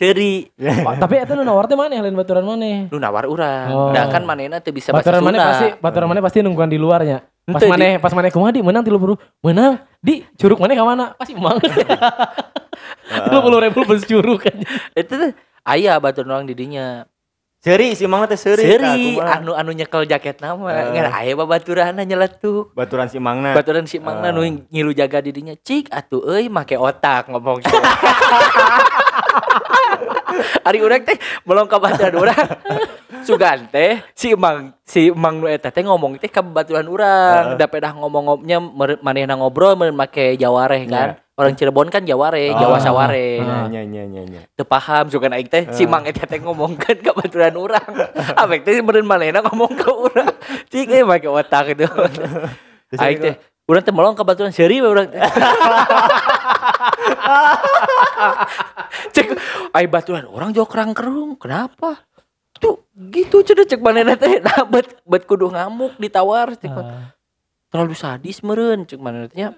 Seri 0.00 0.48
tapi 1.02 1.20
eta 1.20 1.36
nu 1.36 1.44
nawar 1.44 1.68
teh 1.68 1.76
maneh 1.76 2.00
lain 2.00 2.16
baturan 2.16 2.40
maneh. 2.40 2.88
lu 2.88 2.96
nawar 2.96 3.28
urang. 3.28 3.68
Oh. 3.68 3.92
Da 3.92 4.08
kan 4.08 4.24
manehna 4.24 4.56
teu 4.56 4.72
bisa 4.72 4.96
bahasa 4.96 5.12
Baturan 5.12 5.20
maneh 5.20 5.36
Sunda. 5.36 5.50
pasti 5.52 5.66
baturan 5.76 6.08
maneh 6.08 6.22
pasti 6.24 6.38
nungguan 6.40 6.72
di 6.72 6.80
luarnya. 6.80 7.20
Pas 7.44 7.60
maneh 7.62 8.00
pas 8.00 8.08
maneh 8.10 8.32
kumaha 8.32 8.48
di 8.48 8.64
menang 8.64 8.80
30 8.80 8.96
menang 9.44 9.72
di 10.00 10.24
curug 10.34 10.56
maneh 10.56 10.72
ka 10.72 10.84
mana? 10.84 11.12
Pasti 11.14 11.36
emang. 11.38 11.60
30 11.60 13.28
ribu 13.60 13.78
beli 13.84 14.00
curug 14.02 14.40
kan. 14.40 14.56
Itu 14.94 15.12
teh 15.12 15.32
aya 15.62 16.00
baturan 16.00 16.32
orang 16.32 16.48
di 16.48 16.56
dinya. 16.56 17.04
Seri 17.60 17.92
si 17.92 18.08
Mang 18.08 18.24
teh 18.24 18.40
seri. 18.40 18.64
Seri 18.64 19.20
anu 19.20 19.52
anu 19.52 19.76
nyekel 19.76 20.08
jaket 20.08 20.40
nama. 20.40 20.64
Eh. 20.72 20.96
Ngan 20.96 21.12
aya 21.12 21.36
babaturanna 21.36 22.00
nyeletuk. 22.00 22.72
baturan 22.72 23.12
si 23.12 23.20
Mangna. 23.20 23.52
Baturan 23.52 23.84
si 23.84 24.00
Mangna 24.00 24.28
Ah. 24.28 24.32
nu 24.32 24.40
ngilu 24.40 24.96
jaga 24.96 25.20
di 25.20 25.28
dinya. 25.28 25.52
Cik 25.54 25.92
atuh 25.92 26.24
euy 26.26 26.48
make 26.48 26.72
otak 26.74 27.28
ngomong. 27.28 27.60
Ari 30.62 30.78
urang 30.80 31.02
teh 31.02 31.16
melong 31.44 31.66
ka 31.66 31.78
baturan 31.78 32.14
urang. 32.16 32.46
Sugan 33.22 33.68
teh 33.68 34.00
si 34.14 34.32
Mang 34.34 34.72
si 34.82 35.10
Mang 35.10 35.40
nu 35.40 35.46
eta 35.46 35.68
teh 35.68 35.82
ngomong 35.82 36.16
teh 36.18 36.28
ka 36.28 36.40
baturan 36.40 36.86
urang. 36.86 37.54
Heeh. 37.54 37.58
Da 37.58 37.66
pedah 37.66 37.92
ngomong-ngomongnya 37.94 38.58
manehna 39.00 39.34
ngobrol 39.36 39.74
mere 39.74 39.90
make 39.90 40.36
jawareh 40.36 40.86
kan. 40.86 41.18
Orang 41.40 41.56
Cirebon 41.56 41.88
kan 41.88 42.04
Jaware, 42.04 42.52
Jawa 42.52 42.76
Ah. 42.76 42.84
Saware. 42.84 43.40
Nya 43.40 43.64
nya 43.64 43.80
nya 43.88 44.04
nya 44.04 44.22
nya. 44.28 44.40
teu 44.52 44.68
paham 44.68 45.08
sugan 45.08 45.32
aing 45.32 45.48
teh 45.48 45.72
si. 45.72 45.88
Mang 45.88 46.04
eta 46.04 46.28
teh 46.28 46.36
ngomongkeun 46.36 47.00
ka 47.00 47.16
baturan 47.16 47.56
urang. 47.56 47.88
Abek 48.44 48.60
teh 48.60 48.76
meureun 48.84 49.08
manehna 49.08 49.40
ngomong 49.48 49.72
ke 49.72 49.88
urang. 49.88 50.28
Cik 50.68 50.92
eh 50.92 51.00
make 51.00 51.24
otak 51.24 51.72
itu. 51.72 51.88
Aing 53.00 53.18
teh 53.24 53.34
urang 53.64 53.80
teh 53.80 53.88
melong 53.88 54.12
ka 54.12 54.20
baturan 54.20 54.52
seuri 54.52 54.84
urang. 54.84 55.08
Cek 59.10 59.26
ai 59.72 59.86
baturan 59.86 60.26
orang 60.26 60.50
jauh 60.50 60.68
kerang 60.68 60.92
kerung. 60.92 61.36
Kenapa? 61.36 62.04
Tuh 62.60 62.84
gitu 63.10 63.40
cenah 63.40 63.64
cek 63.64 63.80
manehna 63.80 64.14
teh 64.14 64.38
nah 64.46 64.64
bet 64.68 65.00
bet 65.04 65.24
kudu 65.24 65.48
ngamuk 65.48 65.96
ditawar 65.96 66.52
cek 66.54 66.70
Ah. 66.70 67.14
terlalu 67.70 67.94
sadis 67.94 68.42
meureun 68.44 68.84
cek 68.84 69.00
manehna 69.00 69.26
teh 69.26 69.38
nya. 69.40 69.50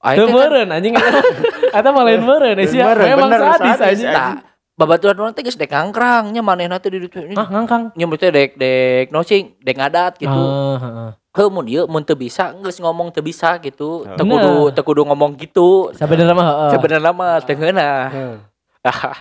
Aing 0.00 0.16
Teu 0.16 0.26
teh 0.26 0.32
kan- 0.32 0.36
meureun 0.36 0.68
anjing 0.72 0.94
eta. 1.76 1.88
Mah 1.92 2.02
lain 2.02 2.22
eh, 2.58 2.66
sia. 2.66 2.84
Meureun, 2.90 3.08
Memang 3.14 3.30
sadis, 3.30 3.78
anjing. 3.78 4.49
Tak 4.80 4.88
babaturan 4.88 5.16
orang 5.18 5.36
teh 5.36 5.44
geus 5.44 5.54
dek 5.54 5.68
ngangkrang 5.68 6.32
nya 6.32 6.40
manehna 6.40 6.80
teh 6.80 6.88
di 6.88 7.04
ditu 7.04 7.20
ini 7.20 7.36
Ah 7.36 7.44
ngangkang. 7.44 7.92
nya 7.92 8.06
teh 8.16 8.30
dek 8.32 8.50
dek 8.56 9.12
nosing 9.12 9.52
dek 9.60 9.76
ngadat 9.76 10.16
gitu 10.16 10.32
Ah, 10.32 10.76
heeh. 10.80 11.10
Heuh 11.30 11.46
mun 11.46 11.68
ieu 11.68 11.84
mun 11.84 12.00
teu 12.00 12.16
bisa 12.16 12.56
geus 12.56 12.80
ngomong 12.80 13.12
teu 13.12 13.20
bisa 13.20 13.60
gitu 13.60 14.08
teu 14.08 14.24
kudu 14.24 14.72
teu 14.72 14.80
kudu 14.82 15.04
ngomong 15.04 15.36
gitu 15.36 15.92
Sabenerna 15.92 16.32
mah 16.32 16.46
heeh. 16.48 16.70
sebenarnya 16.72 17.12
mah 17.12 17.32
teu 17.44 17.54
ngeunah 17.54 18.00
Heeh. 18.08 18.36
ah 18.82 19.20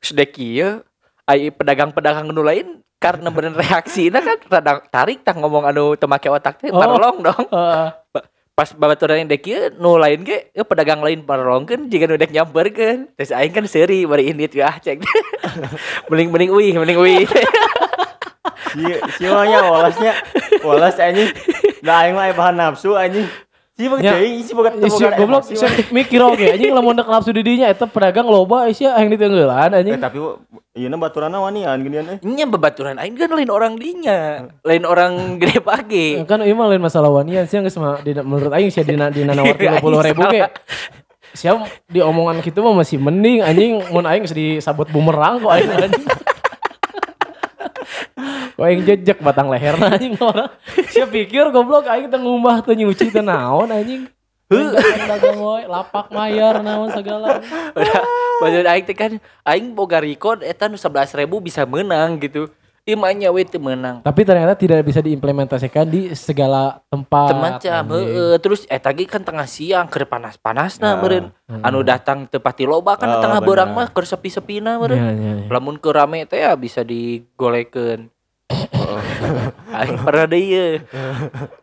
sedek 0.00 0.32
ieu 0.40 0.80
ai 1.28 1.52
pedagang-pedagang 1.52 2.32
nu 2.32 2.40
lain 2.40 2.80
karena 2.96 3.28
bener 3.28 3.52
reaksina 3.52 4.24
kan 4.24 4.40
rada 4.48 4.80
tarik 4.88 5.20
tah 5.20 5.36
ngomong 5.36 5.68
anu 5.68 5.92
teu 5.94 6.08
make 6.08 6.24
otak 6.26 6.56
teh 6.56 6.72
Oh. 6.72 6.80
parolong 6.80 7.20
dong 7.20 7.44
Heeh. 7.52 7.88
Pas 8.56 8.72
babaturan 8.72 9.20
yang 9.20 9.28
dek 9.28 9.44
ieu 9.44 9.68
nu 9.76 9.94
lain 9.94 10.24
ge 10.24 10.48
ieu 10.50 10.64
pedagang 10.64 11.04
lain 11.04 11.20
parolongkeun 11.20 11.86
jika 11.86 12.08
nu 12.08 12.16
dek 12.16 12.32
nyamperkeun 12.32 13.12
terus 13.12 13.28
aing 13.30 13.52
kan 13.52 13.68
seuri 13.68 14.02
bari 14.02 14.32
indit 14.32 14.48
ya 14.50 14.72
cek 14.74 15.04
mending 16.08 16.32
mending 16.32 16.50
uih 16.50 16.72
mending 16.74 16.96
uih 16.96 17.28
Si 18.66 18.82
si 19.16 19.24
mah 19.26 19.44
nya 19.44 19.62
walasnya 19.62 20.12
walas 20.60 20.96
anjing. 20.98 21.32
Da 21.80 22.02
aing 22.02 22.12
mah 22.12 22.28
bahan 22.30 22.54
nafsu 22.54 22.92
anjing. 22.92 23.24
Si 23.72 23.84
mah 23.86 24.00
Nya. 24.00 24.16
teuing 24.16 24.40
si 24.40 24.52
boga 24.52 24.68
teu 24.70 24.84
Isi 24.84 25.00
boga 25.00 25.16
goblok 25.16 25.44
mah. 25.46 25.72
mikir 25.92 26.20
oge 26.20 26.46
anjing 26.50 26.72
lamun 26.72 26.92
dek 26.94 27.06
nafsu 27.06 27.30
di 27.30 27.40
dinya 27.40 27.66
eta 27.66 27.84
pedagang 27.84 28.24
loba 28.24 28.68
sia 28.72 28.92
yang 28.96 29.08
ditenggelan 29.08 29.70
Eh, 29.70 29.80
anjing. 29.80 29.96
tapi 29.96 30.18
Iya 30.76 30.92
na 30.92 31.00
baturana 31.00 31.40
wanian 31.40 31.80
ginian 31.80 32.04
eh. 32.04 32.18
Nya 32.20 32.44
babaturan 32.44 33.00
aing 33.00 33.16
kan 33.16 33.32
lain 33.32 33.48
orang 33.48 33.80
dinya, 33.80 34.44
lain 34.60 34.84
orang 34.84 35.12
gede 35.40 35.64
pagi. 35.64 36.20
kan 36.28 36.44
ieu 36.44 36.52
mah 36.52 36.68
lain 36.68 36.84
masalah 36.84 37.08
wanian 37.08 37.48
sih 37.48 37.56
geus 37.64 37.80
mah 37.80 38.04
dina- 38.04 38.20
menurut 38.20 38.52
aing 38.52 38.68
sih 38.68 38.84
dina 38.84 39.08
dina 39.08 39.32
Aing 39.40 39.80
50 39.80 39.80
ribu 40.12 40.22
ge 40.28 40.52
siap 41.32 41.64
di 41.88 42.04
omongan 42.04 42.44
gitu 42.44 42.60
mah 42.60 42.76
masih 42.76 43.00
mending 43.00 43.40
anjing 43.40 43.80
mun 43.88 44.04
aing 44.04 44.28
geus 44.28 44.36
disabut 44.36 44.92
bumerang 44.92 45.40
kok 45.40 45.52
aing 45.56 45.72
anjing 45.72 46.04
Kok 48.56 48.64
aing 48.64 48.82
jejek 48.88 49.20
batang 49.20 49.52
leherna 49.52 49.92
anjing 49.96 50.16
orang. 50.16 50.48
Siap 50.88 51.12
pikir 51.12 51.52
goblok 51.52 51.88
aing 51.88 52.08
teu 52.08 52.16
ngumah 52.16 52.64
teu 52.64 52.72
nyuci 52.72 53.12
teu 53.12 53.20
naon 53.20 53.68
anjing. 53.68 54.08
Dagang 54.48 55.38
woy, 55.38 55.66
lapak 55.66 56.06
mayar 56.08 56.62
naon 56.62 56.90
segala. 56.90 57.42
Udah, 57.76 58.02
maksud 58.38 58.64
aing 58.64 58.84
teh 58.84 58.94
kan 58.94 59.12
aing 59.42 59.72
boga 59.72 59.98
record 59.98 60.40
eta 60.40 60.66
nu 60.66 60.74
11.000 60.74 61.18
bisa 61.40 61.62
menang 61.64 62.18
gitu. 62.18 62.46
Imanya 62.84 63.34
we 63.34 63.42
teu 63.42 63.58
menang. 63.58 63.98
Tapi 63.98 64.22
ternyata 64.22 64.54
tidak 64.54 64.86
bisa 64.86 65.02
diimplementasikan 65.02 65.82
di 65.84 66.14
segala 66.14 66.78
tempat. 66.86 67.34
Anjing. 67.34 67.74
heeh 67.74 68.38
terus 68.38 68.62
eta 68.70 68.94
ge 68.94 69.02
kan 69.04 69.18
tengah 69.20 69.42
siang 69.44 69.90
keur 69.90 70.06
panas-panasna 70.06 70.88
Ah. 70.88 70.96
meureun. 70.96 71.34
Anu 71.66 71.82
datang 71.82 72.30
teu 72.30 72.38
pati 72.38 72.62
loba 72.62 72.94
kan 72.94 73.10
Oh, 73.10 73.18
tengah 73.18 73.42
bener. 73.42 73.48
beurang 73.48 73.70
mah 73.74 73.90
keur 73.90 74.06
sepi-sepina 74.06 74.78
meureun. 74.78 75.02
Iya, 75.02 75.10
iya, 75.12 75.32
iya. 75.36 75.46
Lamun 75.50 75.82
keur 75.82 75.98
rame 75.98 76.22
teh 76.24 76.38
ya 76.38 76.54
bisa 76.54 76.86
digolekeun. 76.86 78.06
Aing 79.76 79.98
pernah 80.00 80.24
deh 80.24 80.40
ieu. 80.40 80.68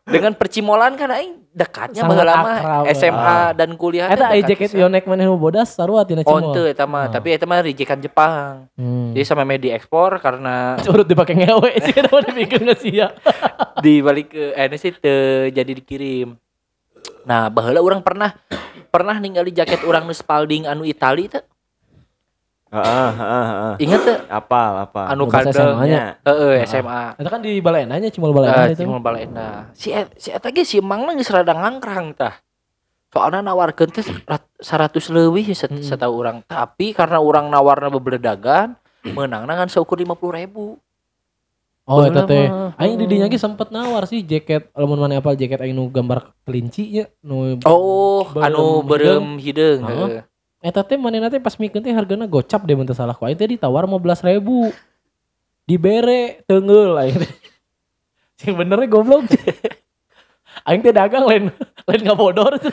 Dengan 0.06 0.36
percimolan 0.36 0.94
kan 0.94 1.10
aing 1.10 1.42
dekatnya 1.54 2.02
Sangat 2.04 2.26
akrab. 2.26 2.84
SMA 2.92 3.36
dan 3.54 3.70
kuliah 3.74 4.10
teh 4.10 4.18
Eta 4.18 4.28
dekat 4.28 4.50
jaket 4.50 4.72
yonek 4.76 5.06
maneh 5.06 5.24
nu 5.24 5.38
bodas 5.38 5.70
sarua 5.70 6.02
tina 6.04 6.26
Oh, 6.26 6.42
cimol. 6.42 6.54
teu 6.54 6.66
eta 6.66 6.84
mah, 6.84 7.08
Oh. 7.08 7.14
tapi 7.14 7.32
eta 7.32 7.46
mah 7.46 7.62
rijekan 7.62 8.02
Jepang. 8.02 8.68
Hmm. 8.74 9.14
Jadi 9.14 9.24
sama 9.24 9.46
media 9.46 9.74
ekspor 9.74 10.18
karena 10.18 10.76
Curut 10.86 11.06
dipakai 11.06 11.36
ngewe 11.38 11.72
sih 11.80 11.94
udah 12.04 12.22
dibikin 12.26 12.68
sih 12.76 12.94
ya. 13.00 13.14
di 13.84 14.02
balik 14.02 14.34
ke 14.34 14.54
eh 14.54 14.68
sih 14.76 14.92
teu 14.94 15.50
jadi 15.50 15.72
dikirim. 15.72 16.36
Nah, 17.24 17.48
baheula 17.48 17.80
orang 17.80 18.04
pernah 18.04 18.36
pernah 18.90 19.16
ningali 19.16 19.52
jaket 19.52 19.84
orang 19.84 20.04
nu 20.04 20.14
Spalding 20.14 20.68
anu 20.68 20.84
Itali 20.84 21.32
teh. 21.32 21.44
Heeh, 22.74 23.10
heeh, 23.14 23.46
heeh. 23.46 23.74
Ingat 23.86 24.02
teh 24.02 24.18
Apal, 24.26 24.90
apa? 24.90 25.14
anu. 25.14 25.30
SMA-nya. 25.30 26.18
Heeh, 26.26 26.66
SMA. 26.66 27.14
Itu 27.22 27.30
kan 27.30 27.40
di 27.40 27.62
Balenanya 27.62 28.10
cimol 28.10 28.34
Balena 28.34 28.66
Ah, 28.66 28.66
itu. 28.66 28.82
Cimol 28.82 28.98
Balena. 28.98 29.70
Si 29.78 29.94
et- 29.94 30.10
si 30.18 30.34
eta 30.34 30.50
ge 30.50 30.66
si 30.66 30.82
Mang 30.82 31.06
geus 31.14 31.30
rada 31.30 31.54
ngangkrang 31.54 32.18
tah. 32.18 32.42
Soalnya 33.14 33.46
nawarkeun 33.46 33.94
teh 33.94 34.02
rat- 34.26 34.50
100 34.58 35.14
leuwih 35.14 35.46
set, 35.54 35.70
Mm. 35.70 35.86
setahu 35.86 36.18
orang. 36.18 36.42
Tapi 36.44 36.98
karena 36.98 37.22
orang 37.22 37.46
nawarna 37.46 37.94
bebeledagan, 37.94 38.74
menang 39.06 39.46
dengan 39.46 39.70
seukur 39.70 40.02
50 40.02 40.34
ribu. 40.34 40.82
Oh 41.84 42.02
eta 42.02 42.24
teh. 42.24 42.48
Aing 42.74 42.96
di 42.96 43.06
dinya 43.06 43.28
ge 43.28 43.36
sempet 43.36 43.70
nawar 43.70 44.08
sih 44.08 44.24
jaket 44.24 44.72
lamun 44.74 44.98
mana 44.98 45.20
apal 45.20 45.36
jaket 45.36 45.60
aing 45.60 45.76
nu 45.76 45.92
gambar 45.92 46.32
kelinci 46.42 46.90
nya 46.90 47.06
nu 47.22 47.60
Oh, 47.68 48.24
anu 48.40 48.82
berem 48.82 49.36
hideung. 49.38 49.84
Heeh. 49.84 50.24
Eta 50.64 50.80
teh 50.80 50.96
manehna 50.96 51.28
teh 51.28 51.44
pas 51.44 51.60
mikeun 51.60 51.84
teh 51.84 51.92
hargana 51.92 52.24
gocap 52.24 52.64
deh 52.64 52.72
teu 52.72 52.96
salah 52.96 53.12
ku 53.12 53.28
teh 53.28 53.48
ditawar 53.52 53.84
15.000. 53.84 54.40
Dibere 55.68 56.40
teungeul 56.48 56.96
aing 57.04 57.20
teh. 57.20 57.28
Sing 58.40 58.56
benernya 58.56 58.88
goblok. 58.88 59.28
aing 60.72 60.80
teh 60.80 60.96
dagang 60.96 61.28
lain 61.28 61.52
lain 61.84 62.02
ngabodor. 62.08 62.56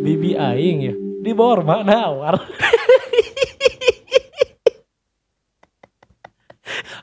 Bibi 0.00 0.32
aing 0.32 0.78
ya. 0.88 0.96
Di 1.20 1.36
Borma 1.36 1.84
nawar. 1.84 2.40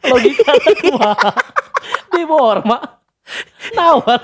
Logika 0.02 0.58
kumaha? 0.82 1.30
Di 2.10 2.26
Borma 2.26 2.82
nawar. 3.78 4.18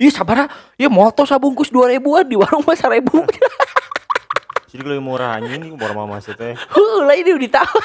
Ih 0.00 0.08
sabar 0.08 0.48
ya 0.80 0.88
moto 0.88 1.28
sabungkus 1.28 1.68
2000-an 1.68 2.24
di 2.24 2.32
warung 2.32 2.64
mah 2.64 2.72
1000. 2.72 3.04
Jadi 4.72 4.80
lebih 4.80 5.04
murah 5.04 5.36
anjing 5.36 5.60
ini 5.60 5.76
baru 5.76 5.92
mama 5.92 6.16
sih 6.24 6.32
teh. 6.32 6.56
Heula 6.56 7.12
ini 7.12 7.36
udah 7.36 7.44
ditawar. 7.44 7.84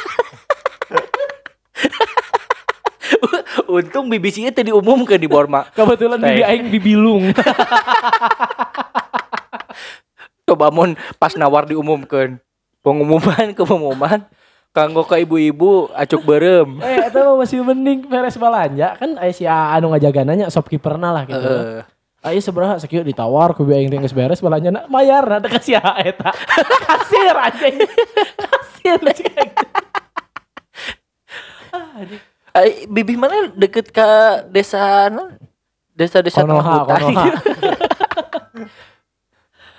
Untung 3.75 4.07
BBC 4.07 4.47
itu 4.47 4.63
diumumkan 4.63 5.19
di 5.19 5.27
Borma. 5.27 5.67
Kebetulan 5.75 6.23
bibi 6.23 6.43
aing 6.45 6.71
bibilung. 6.71 7.35
Coba 10.47 10.71
mun 10.71 10.95
pas 11.19 11.35
nawar 11.35 11.67
diumumkan. 11.67 12.39
Pengumuman 12.79 13.51
ke 13.51 13.65
pengumuman 13.65 14.23
kanggo 14.71 15.03
ke 15.03 15.19
ibu-ibu 15.25 15.91
acuk 15.91 16.23
berem. 16.23 16.79
eh 16.79 17.09
itu 17.09 17.17
mah 17.17 17.35
masih 17.39 17.63
mending 17.63 18.11
beres 18.11 18.37
balanja 18.37 18.93
kan 18.99 19.15
aya 19.17 19.31
si 19.31 19.47
anu 19.47 19.89
ngajagananya 19.91 20.51
shopkeeper 20.53 20.95
lah 20.95 21.25
gitu. 21.27 21.39
Heeh. 21.39 21.94
Ayo 22.25 22.41
seberapa 22.41 22.73
sekieu 22.81 23.05
ditawar 23.05 23.53
ku 23.53 23.61
aing 23.69 23.85
teh 23.85 24.01
geus 24.01 24.17
beres 24.17 24.41
balanja 24.41 24.89
bayar 24.89 25.29
na 25.29 25.37
teh 25.37 25.51
ka 25.53 25.61
si 25.61 25.77
A 25.77 26.01
eta. 26.01 26.33
Kasir 26.89 27.37
anjing. 27.37 27.77
Kasir 28.41 28.97
cik 29.13 29.29
aing 29.29 29.51
teh. 29.53 29.69
Ah. 31.69 32.65
Eh, 32.65 32.89
Bibi 32.89 33.13
mana 33.13 33.53
deket 33.53 33.93
ke 33.93 34.09
desa 34.49 35.13
non? 35.13 35.37
Desa-desa 35.93 36.41
tengah 36.41 36.65
Konoha. 36.65 36.97
Konoha. 36.97 37.25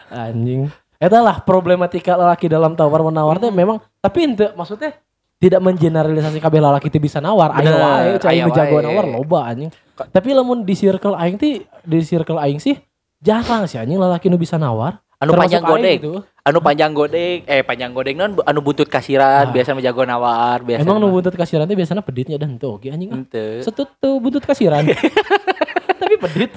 Anjing. 0.31 0.71
Eta 1.03 1.19
lah 1.21 1.43
problematika 1.43 2.15
lelaki 2.15 2.47
dalam 2.47 2.79
tawar 2.79 3.03
menawar 3.03 3.43
teh 3.43 3.50
memang 3.50 3.83
tapi 3.99 4.23
ente 4.23 4.55
maksudnya 4.55 4.95
tidak 5.37 5.61
mengeneralisasi 5.61 6.38
kabeh 6.38 6.59
lalaki 6.59 6.88
teh 6.88 6.99
bisa 6.99 7.19
nawar. 7.19 7.52
Bener, 7.52 7.76
wae 7.76 8.16
cai 8.16 8.40
nu 8.40 8.50
jago 8.50 8.81
nawar 8.81 9.05
loba 9.05 9.40
anjing. 9.47 9.69
Tapi 9.95 10.28
lamun 10.33 10.62
di 10.62 10.73
circle 10.73 11.12
aing 11.14 11.37
teh 11.37 11.55
di 11.83 11.99
circle 12.00 12.37
aing 12.38 12.57
sih 12.57 12.76
jarang 13.19 13.64
sih 13.64 13.76
anjing 13.76 13.97
lalaki 13.97 14.26
nu 14.26 14.37
bisa 14.37 14.57
nawar. 14.57 15.00
Anu 15.16 15.33
Termasuk 15.33 15.49
panjang 15.49 15.64
godeng. 15.64 15.97
gitu. 15.97 16.12
Anu 16.45 16.59
panjang 16.61 16.93
godeng, 16.93 17.38
eh 17.45 17.64
panjang 17.64 17.90
godeng 17.90 18.16
non 18.16 18.31
anu 18.38 18.61
buntut 18.61 18.85
kasiran, 18.87 19.49
Ah. 19.49 19.50
biasa 19.50 19.73
menjago 19.73 20.05
nawar, 20.05 20.61
biasa. 20.61 20.85
Emang 20.85 21.00
nu 21.00 21.09
buntut 21.09 21.33
kasiran 21.33 21.64
teh 21.64 21.73
biasanya 21.73 22.00
peditnya 22.00 22.37
dan 22.37 22.57
tuh 22.57 22.76
oke 22.76 22.85
anjing. 22.87 23.09
ah. 23.11 23.16
Ente. 23.19 23.61
Setut 23.61 23.88
tuh 23.97 24.16
buntut 24.16 24.40
kasiran. 24.43 24.85
Pedit. 26.16 26.50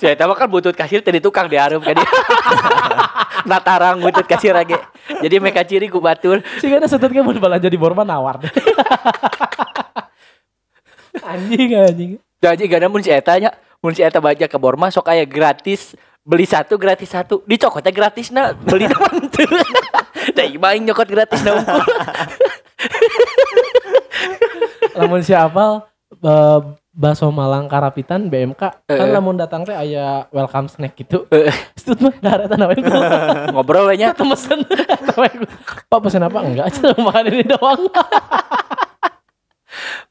Saya 0.00 0.14
tahu 0.18 0.32
kan 0.34 0.50
buntut 0.50 0.74
kasir 0.74 1.00
tadi 1.02 1.22
tukang 1.22 1.46
diarum 1.46 1.80
kan 1.82 1.94
dia. 1.98 2.08
Natarang 3.46 4.02
buntut 4.02 4.26
kasir 4.26 4.52
lagi. 4.54 4.74
Jadi 5.22 5.34
mereka 5.38 5.62
ciri 5.62 5.86
ku 5.86 6.02
batur. 6.02 6.42
Sih 6.58 6.68
kan 6.70 6.82
setut 6.86 7.10
ke 7.10 7.22
mun 7.22 7.38
balanja 7.38 7.70
di 7.70 7.78
Borma 7.78 8.02
nawar 8.04 8.42
anjing 11.26 11.74
anjing. 11.74 12.10
Jadi 12.38 12.62
gak 12.68 12.80
ada 12.84 12.88
mun 12.92 13.02
si 13.02 13.10
eta 13.10 13.34
nya, 13.40 13.50
mun 13.82 13.90
si 13.96 14.04
eta 14.04 14.20
baca 14.20 14.46
ke 14.46 14.58
Borma 14.60 14.92
sok 14.92 15.10
aya 15.10 15.24
gratis 15.26 15.96
beli 16.26 16.42
satu 16.42 16.74
gratis 16.74 17.14
satu 17.14 17.46
dicokotnya 17.46 17.94
gratis 17.94 18.34
na 18.34 18.50
beli 18.50 18.90
tuh 19.30 19.46
dah 20.34 20.42
ibaing 20.42 20.82
nyokot 20.82 21.06
gratis 21.06 21.38
na 21.46 21.62
lamun 24.98 25.22
si 25.22 25.30
eh, 26.12 26.60
bakso 26.90 27.28
Malang 27.28 27.66
Karapitan 27.66 28.26
BMK 28.26 28.62
kan 28.84 28.96
Eh. 28.96 29.10
lamun 29.10 29.34
datang 29.34 29.62
teh 29.62 29.72
aya 29.72 30.24
welcome 30.30 30.66
snack 30.66 30.96
gitu. 30.96 31.28
Eh. 31.28 31.52
Setut 31.74 32.00
mah 32.00 32.14
daratan 32.16 32.56
nawe 32.56 32.72
ku. 32.72 32.96
ngobrol 33.52 33.86
we 33.86 33.96
nya 33.96 34.10
Eta 34.10 34.22
mesen. 34.22 34.64
Nawe 35.08 35.28
ku. 35.30 35.44
Pak 35.86 36.00
pesen 36.00 36.22
apa 36.22 36.38
enggak? 36.40 36.72
Cuma 36.74 37.10
makan 37.10 37.24
ini 37.28 37.44
doang. 37.44 37.80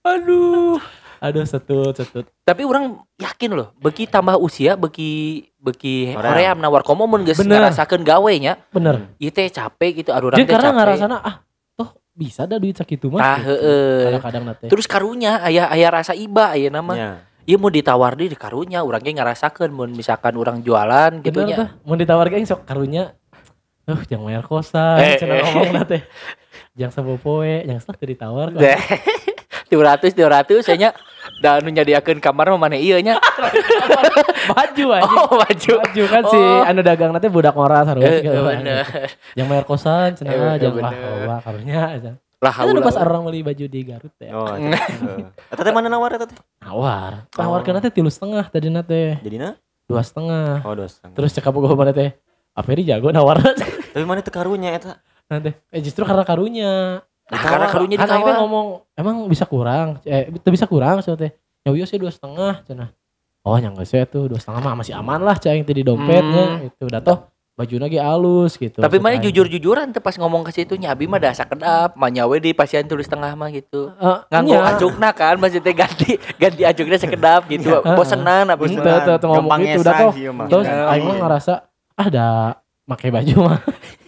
aduh 0.06 0.78
Aduh 1.18 1.42
setut 1.42 1.96
setut. 1.96 2.28
tapi 2.46 2.62
orang 2.62 3.02
yakin 3.18 3.50
loh 3.50 3.74
beki 3.76 4.06
tambah 4.06 4.38
usia 4.38 4.78
beki 4.78 5.42
beki 5.58 6.14
Hoream. 6.14 6.62
nawar 6.62 6.86
komo 6.86 7.10
mun 7.10 7.26
geus 7.26 7.42
ngarasakeun 7.42 8.06
gawe 8.06 8.32
nya 8.38 8.62
Bener. 8.70 9.10
ieu 9.18 9.34
teh 9.34 9.50
capek 9.50 10.06
gitu 10.06 10.14
aduh 10.14 10.30
urang 10.30 10.38
teh 10.38 10.46
karena 10.46 10.70
capek 10.70 10.78
ngarasana 10.78 11.18
ah 11.18 11.36
bisa 12.16 12.48
dah 12.48 12.56
duit 12.56 12.80
sakitu 12.80 13.12
mah. 13.12 13.20
Ah, 13.20 13.40
gitu. 13.44 14.40
nate. 14.48 14.66
terus 14.72 14.88
karunya 14.88 15.44
aya 15.44 15.68
aya 15.68 15.92
rasa 15.92 16.16
iba 16.16 16.56
aya 16.56 16.72
nama 16.72 16.94
Ya. 16.96 17.12
Iya 17.46 17.62
mau 17.62 17.70
ditawar 17.70 18.18
di 18.18 18.34
karunya 18.34 18.82
orangnya 18.82 19.22
ngerasakan 19.22 19.70
mau 19.70 19.86
misalkan 19.86 20.34
orang 20.34 20.66
jualan 20.66 21.22
gitu 21.22 21.46
tah. 21.46 21.78
Mau 21.86 21.94
ditawarkan 21.94 22.42
sok 22.42 22.66
karunya. 22.66 23.14
Uh, 23.86 24.02
jangan 24.10 24.26
bayar 24.34 24.42
kosan, 24.50 24.98
Eh, 24.98 25.14
eh. 25.22 25.46
ngomong 25.46 25.70
nate. 25.78 26.10
Jangan 26.74 27.06
sabopoe, 27.06 27.62
jangan 27.70 27.82
setelah 27.86 28.10
ditawar. 28.10 28.48
Deh. 28.58 28.82
200 29.70 30.18
200 30.18 30.66
saya 30.66 30.90
dan 31.38 31.60
nu 31.60 31.70
nyadiakeun 31.70 32.18
kamar 32.18 32.50
mah 32.50 32.62
mana 32.62 32.76
iya 32.76 33.00
nya. 33.00 33.16
Baju 34.48 34.86
anjing. 34.92 35.20
Oh, 35.20 35.36
baju. 35.36 35.74
Baju 35.82 36.04
kan 36.06 36.24
si 36.26 36.38
Oh. 36.38 36.62
anu 36.64 36.82
dagang 36.82 37.12
nanti 37.12 37.28
budak 37.28 37.52
ngoras 37.52 37.86
harus 37.86 38.02
Eh, 38.02 38.22
gitu. 38.22 38.40
bener. 38.40 38.86
Yang 39.38 39.48
bayar 39.48 39.66
kosan 39.66 40.10
Eh, 40.12 40.18
cenah 40.18 40.56
jangan 40.56 40.80
wah 40.80 40.92
bener. 40.92 41.26
wah 41.26 41.40
karunya 41.42 41.80
aja. 41.92 42.12
Lah 42.38 42.54
Kan 42.54 42.68
udah 42.68 42.78
haula. 42.78 42.88
pas 42.88 42.98
orang 43.00 43.22
beli 43.26 43.42
baju 43.42 43.66
di 43.66 43.80
Garut 43.82 44.14
ya. 44.16 44.30
Oh, 44.32 44.46
eta. 44.54 44.78
Eta 45.50 45.62
teh 45.62 45.74
mana 45.74 45.88
nawar 45.88 46.14
eta 46.14 46.26
teh? 46.26 46.38
Nawar. 46.62 47.26
Oh. 47.32 47.42
Nawar 47.42 47.60
ke 47.62 47.72
nanti 47.72 47.90
tilu 47.90 48.08
setengah 48.08 48.46
tadi 48.46 48.68
nate. 48.68 49.18
Jadina? 49.20 49.58
Dua 49.86 50.02
setengah. 50.02 50.62
Oh, 50.62 50.74
dos. 50.74 51.02
Terus 51.02 51.32
cekap 51.32 51.52
gue 51.52 51.74
mana 51.74 51.90
teh. 51.90 52.14
Aperi 52.54 52.82
jago 52.82 53.10
nawar 53.10 53.42
Tapi 53.92 54.04
mana 54.04 54.22
teu 54.22 54.32
karunya 54.32 54.72
eta? 54.72 54.96
nanti. 55.26 55.52
Eh 55.68 55.82
justru 55.82 56.06
karena 56.06 56.22
karunya. 56.22 57.02
Nah, 57.26 57.40
karena 57.40 57.68
karunya 57.68 57.98
Kan 57.98 58.06
teh 58.06 58.16
ditawar. 58.16 58.38
ngomong 58.38 58.68
emang 58.94 59.16
bisa 59.26 59.44
kurang, 59.44 59.98
eh 60.04 60.30
itu 60.30 60.46
bisa 60.48 60.66
kurang 60.66 61.02
sih 61.02 61.10
teh. 61.16 61.34
Ya 61.62 61.70
iya 61.72 61.86
sih 61.86 61.98
dua 61.98 62.10
setengah 62.10 62.62
cenah. 62.62 62.94
Oh 63.42 63.58
yang 63.58 63.74
geus 63.74 63.90
tuh 64.08 64.26
dua 64.26 64.38
setengah 64.38 64.62
mah 64.62 64.74
masih 64.76 64.94
aman 64.94 65.18
lah 65.20 65.34
cah 65.34 65.50
yang 65.50 65.62
teh 65.64 65.74
di 65.74 65.82
dompetnya 65.82 66.46
Hmm. 66.52 66.68
itu. 66.68 66.84
Udah 66.84 67.02
toh 67.02 67.20
baju 67.56 67.76
lagi 67.80 67.98
halus 67.98 68.54
gitu. 68.56 68.78
Tapi 68.78 69.00
mana 69.00 69.16
maksud 69.16 69.18
aing. 69.18 69.26
jujur-jujuran 69.26 69.86
tuh 69.90 70.04
pas 70.04 70.12
ngomong 70.14 70.44
ke 70.44 70.52
situ 70.52 70.76
Abi 70.78 71.08
mah 71.08 71.18
dasar 71.18 71.48
kedap, 71.48 71.96
manyawe 71.96 72.36
di 72.36 72.52
pasien 72.52 72.84
tulis 72.84 73.08
tengah 73.08 73.32
mah 73.32 73.48
gitu. 73.50 73.90
Eh, 73.96 74.18
Nganggo 74.28 74.54
iya. 74.54 74.76
ajukna 74.76 75.10
kan 75.10 75.40
maksudnya 75.40 75.72
ganti 75.72 76.20
ganti 76.36 76.62
ajukna 76.62 76.96
sekedap 76.96 77.48
gitu. 77.48 77.72
Iya. 77.72 77.96
Bosenan 77.96 78.46
apa 78.46 78.60
Itu, 78.60 78.76
Bosenan. 78.76 79.00
itu, 79.00 79.12
itu 79.14 79.26
ngomong 79.26 79.60
gitu 79.64 79.80
udah 79.82 79.94
toh. 79.96 80.12
sih, 80.12 80.24
emang. 80.28 80.48
Terus 80.48 80.66
Iya. 80.68 80.84
aing 80.90 81.06
mah 81.08 81.18
ngerasa 81.18 81.54
ah 81.96 82.08
dah 82.08 82.60
pakai 82.86 83.10
baju 83.10 83.36
mah. 83.42 83.60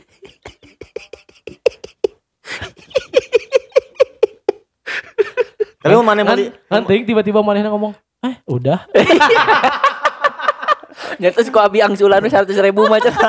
Tapi 5.89 6.01
mana 6.01 6.22
Kan, 6.22 6.27
beli 6.34 6.44
kan 6.67 6.82
ting 6.84 7.01
tiba-tiba 7.03 7.39
manehna 7.39 7.70
ngomong, 7.70 7.91
"Eh, 8.22 8.36
udah." 8.46 8.86
Nyata 11.17 11.39
kok 11.41 11.63
abi 11.63 11.79
angsulan 11.79 12.22
seratus 12.24 12.58
ribu 12.58 12.86
macam. 12.86 13.13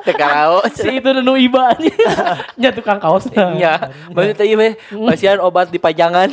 Tekarao. 0.00 0.64
si 0.70 0.90
itu 0.90 1.08
nu 1.14 1.36
iba 1.36 1.70
nya. 2.56 2.68
Tukang 2.72 2.96
kaosna. 2.96 3.52
Iya, 3.54 3.92
maksudnya 4.08 4.42
iya 4.42 4.56
weh, 4.56 4.72
pasian 5.06 5.38
obat 5.38 5.68
di 5.68 5.76
pajangan. 5.76 6.32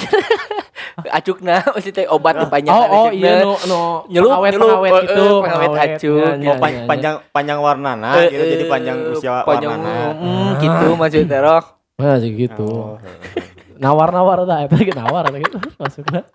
Acukna, 1.06 1.60
maksudnya 1.68 2.08
obat 2.08 2.34
di 2.38 2.46
pajangan. 2.48 2.88
Oh, 2.88 3.02
oh 3.02 3.08
iya 3.12 3.44
no 3.44 3.54
no 3.68 3.80
Nyelup, 4.08 4.32
pengawet 4.32 4.52
nyelup. 4.54 4.70
pengawet 4.72 4.88
Oh, 4.88 5.02
gitu 5.02 5.20
eh, 5.20 5.36
pengawet 5.44 5.70
acuk. 5.76 6.16
Oh, 6.16 6.24
pan- 6.24 6.40
nya, 6.40 6.54
nya. 6.56 6.88
panjang 6.88 7.16
panjang 7.30 7.60
warnana 7.60 8.10
Eh, 8.16 8.24
gitu 8.32 8.44
jadi 8.48 8.64
eh, 8.64 8.70
panjang 8.72 8.98
usia 9.12 9.34
panjang, 9.44 9.70
warnana. 9.76 10.16
mm, 10.16 10.50
gitu 10.58 10.88
maksudnya 10.96 11.40
rok. 11.42 11.66
Nah, 11.96 12.16
sih 12.16 12.32
gitu. 12.32 12.72
Oh, 13.76 13.80
Nawar-nawar 13.84 14.48
dah 14.48 14.64
eta 14.64 14.80
ge 14.80 14.96
nawar 14.96 15.28
eta 15.28 15.38
gitu 15.38 15.58
masukna. 15.80 16.24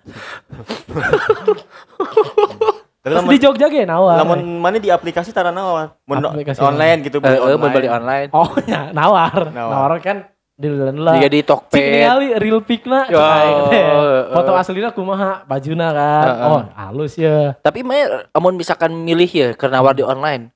Tapi 3.00 3.32
di 3.32 3.40
Jogja 3.40 3.72
ge 3.72 3.88
nawar. 3.88 4.20
lamun 4.20 4.60
mana 4.60 4.76
di 4.76 4.92
aplikasi 4.92 5.32
tara 5.32 5.48
naon? 5.48 5.88
Mun 6.04 6.20
Aplikasi 6.20 6.60
online 6.60 7.00
gitu 7.00 7.16
Eh, 7.18 7.32
beli 7.32 7.36
eh, 7.40 7.56
online. 7.56 7.72
beli 7.72 7.88
online. 7.88 8.28
Oh, 8.36 8.44
nya 8.68 8.92
nawar. 8.92 9.48
Nawar. 9.48 9.72
Nawar 9.72 9.92
kan 10.04 10.28
di 10.52 10.68
lah. 10.68 11.16
Jika 11.16 11.28
di 11.32 11.40
Cik 11.40 11.48
Tokped. 11.48 11.80
ningali 11.80 12.36
real 12.36 12.60
pic 12.60 12.84
na. 12.84 13.08
Ya, 13.08 13.24
eh, 13.72 14.28
Foto 14.28 14.52
aslina 14.52 14.92
kumaha 14.92 15.48
bajuna 15.48 15.96
kan. 15.96 16.26
Eh. 16.28 16.44
Oh, 16.44 16.60
halus 16.76 17.16
ya. 17.16 17.56
Tapi 17.64 17.80
mah 17.80 18.28
amun 18.36 18.60
misalkan 18.60 18.92
milih 18.92 19.30
ya 19.32 19.48
karena 19.56 19.80
war 19.80 19.96
di 19.96 20.04
online. 20.04 20.52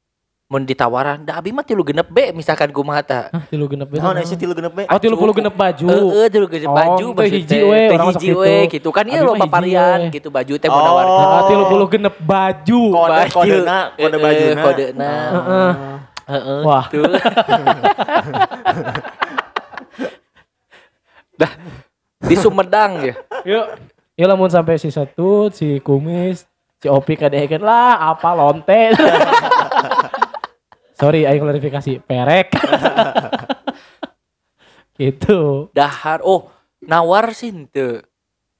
Mun 0.55 0.63
ditawaran, 0.63 1.27
da 1.27 1.43
abi 1.43 1.51
mah 1.51 1.67
tilu 1.67 1.83
genep 1.83 2.07
B 2.07 2.31
misalkan 2.31 2.71
kumaha 2.71 3.03
ta. 3.03 3.27
Hah, 3.27 3.43
tilu 3.51 3.67
genep 3.67 3.91
Naon 3.91 4.15
aya 4.15 4.37
tilu 4.39 4.55
genep 4.55 4.71
we? 4.71 4.87
Oh, 4.87 5.03
tilu 5.03 5.19
puluh 5.19 5.35
genep 5.35 5.51
baju. 5.51 5.83
Heeh, 5.83 6.31
tilu 6.31 6.47
genep 6.47 6.71
Oh, 6.71 6.79
baju 6.79 7.07
maksudnya. 7.11 7.35
hiji 7.35 7.59
we, 7.59 7.83
orang 7.91 8.07
hiji 8.15 8.31
we 8.31 8.55
gitu. 8.71 8.79
gitu 8.79 8.89
kan 8.95 9.03
iya 9.03 9.19
mah 9.19 9.35
loba 9.35 9.51
varian 9.51 9.99
we. 10.07 10.15
gitu 10.15 10.31
baju 10.31 10.55
teh 10.55 10.71
Oh. 10.71 10.79
mau 10.79 10.87
nawarkan. 10.87 11.27
Nah, 11.27 11.43
tilu 11.51 11.65
puluh 11.67 11.91
genep 11.91 12.15
baju. 12.23 12.83
Kode 12.95 13.11
Baju. 13.11 13.35
kodena, 13.35 13.79
kode 13.99 14.15
bajuna. 14.23 14.63
kodena. 14.63 15.11
Heeh. 15.35 15.73
Heeh. 16.31 16.61
Wah. 16.63 16.87
tuh. 16.87 17.03
Dah 21.35 21.51
di 22.23 22.37
Sumedang 22.39 23.03
ya. 23.03 23.15
Yuk. 23.43 23.67
Yuk 24.15 24.27
lamun 24.31 24.47
sampai 24.47 24.79
si 24.79 24.87
satu, 24.87 25.51
si 25.51 25.83
kumis, 25.83 26.47
si 26.79 26.87
opi 26.87 27.19
kadekeun 27.19 27.59
lah 27.59 28.15
apa 28.15 28.31
lonte. 28.31 28.95
Sorry, 31.05 31.29
aing 31.29 31.45
klarifikasi, 31.45 32.01
perek. 32.01 32.57
gitu. 35.01 35.69
Dahar 35.77 36.25
oh 36.25 36.49
nawar 36.81 37.37
sih 37.37 37.53
teu. 37.69 38.01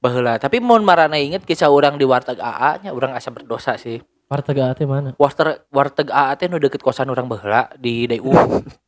Baheula, 0.05 0.37
tapi 0.37 0.61
mun 0.61 0.85
marana 0.85 1.17
inget 1.17 1.49
kisah 1.49 1.73
orang 1.73 1.97
di 1.97 2.05
warteg 2.05 2.37
AA 2.37 2.85
nya 2.85 2.91
orang 2.93 3.17
asa 3.17 3.33
berdosa 3.33 3.81
sih. 3.81 4.05
Warteg 4.29 4.61
ate 4.61 4.85
mana? 4.85 5.17
Warteg 5.17 5.65
warteg 5.73 6.13
AA 6.13 6.37
teh 6.37 6.53
nu 6.53 6.61
deket 6.61 6.85
kosan 6.85 7.09
orang 7.09 7.25
baheula 7.25 7.73
di 7.81 8.05
DU. 8.05 8.29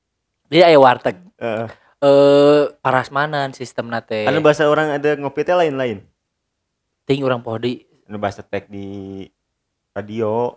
Dia 0.52 0.68
aya 0.68 0.76
warteg. 0.76 1.16
Heeh. 1.40 1.72
Eh 2.04 2.64
parasmanan 2.84 3.56
sistem 3.56 3.88
nate. 3.88 4.28
Anu 4.28 4.44
bahasa 4.44 4.68
orang 4.68 4.92
ada 4.92 5.16
ngopi 5.16 5.40
teh 5.40 5.56
lain-lain. 5.56 6.04
ting 7.08 7.24
orang 7.24 7.40
poho 7.40 7.56
di 7.56 7.80
Anu 8.04 8.20
bahasa 8.20 8.44
tag 8.44 8.68
di 8.68 9.24
radio. 9.96 10.52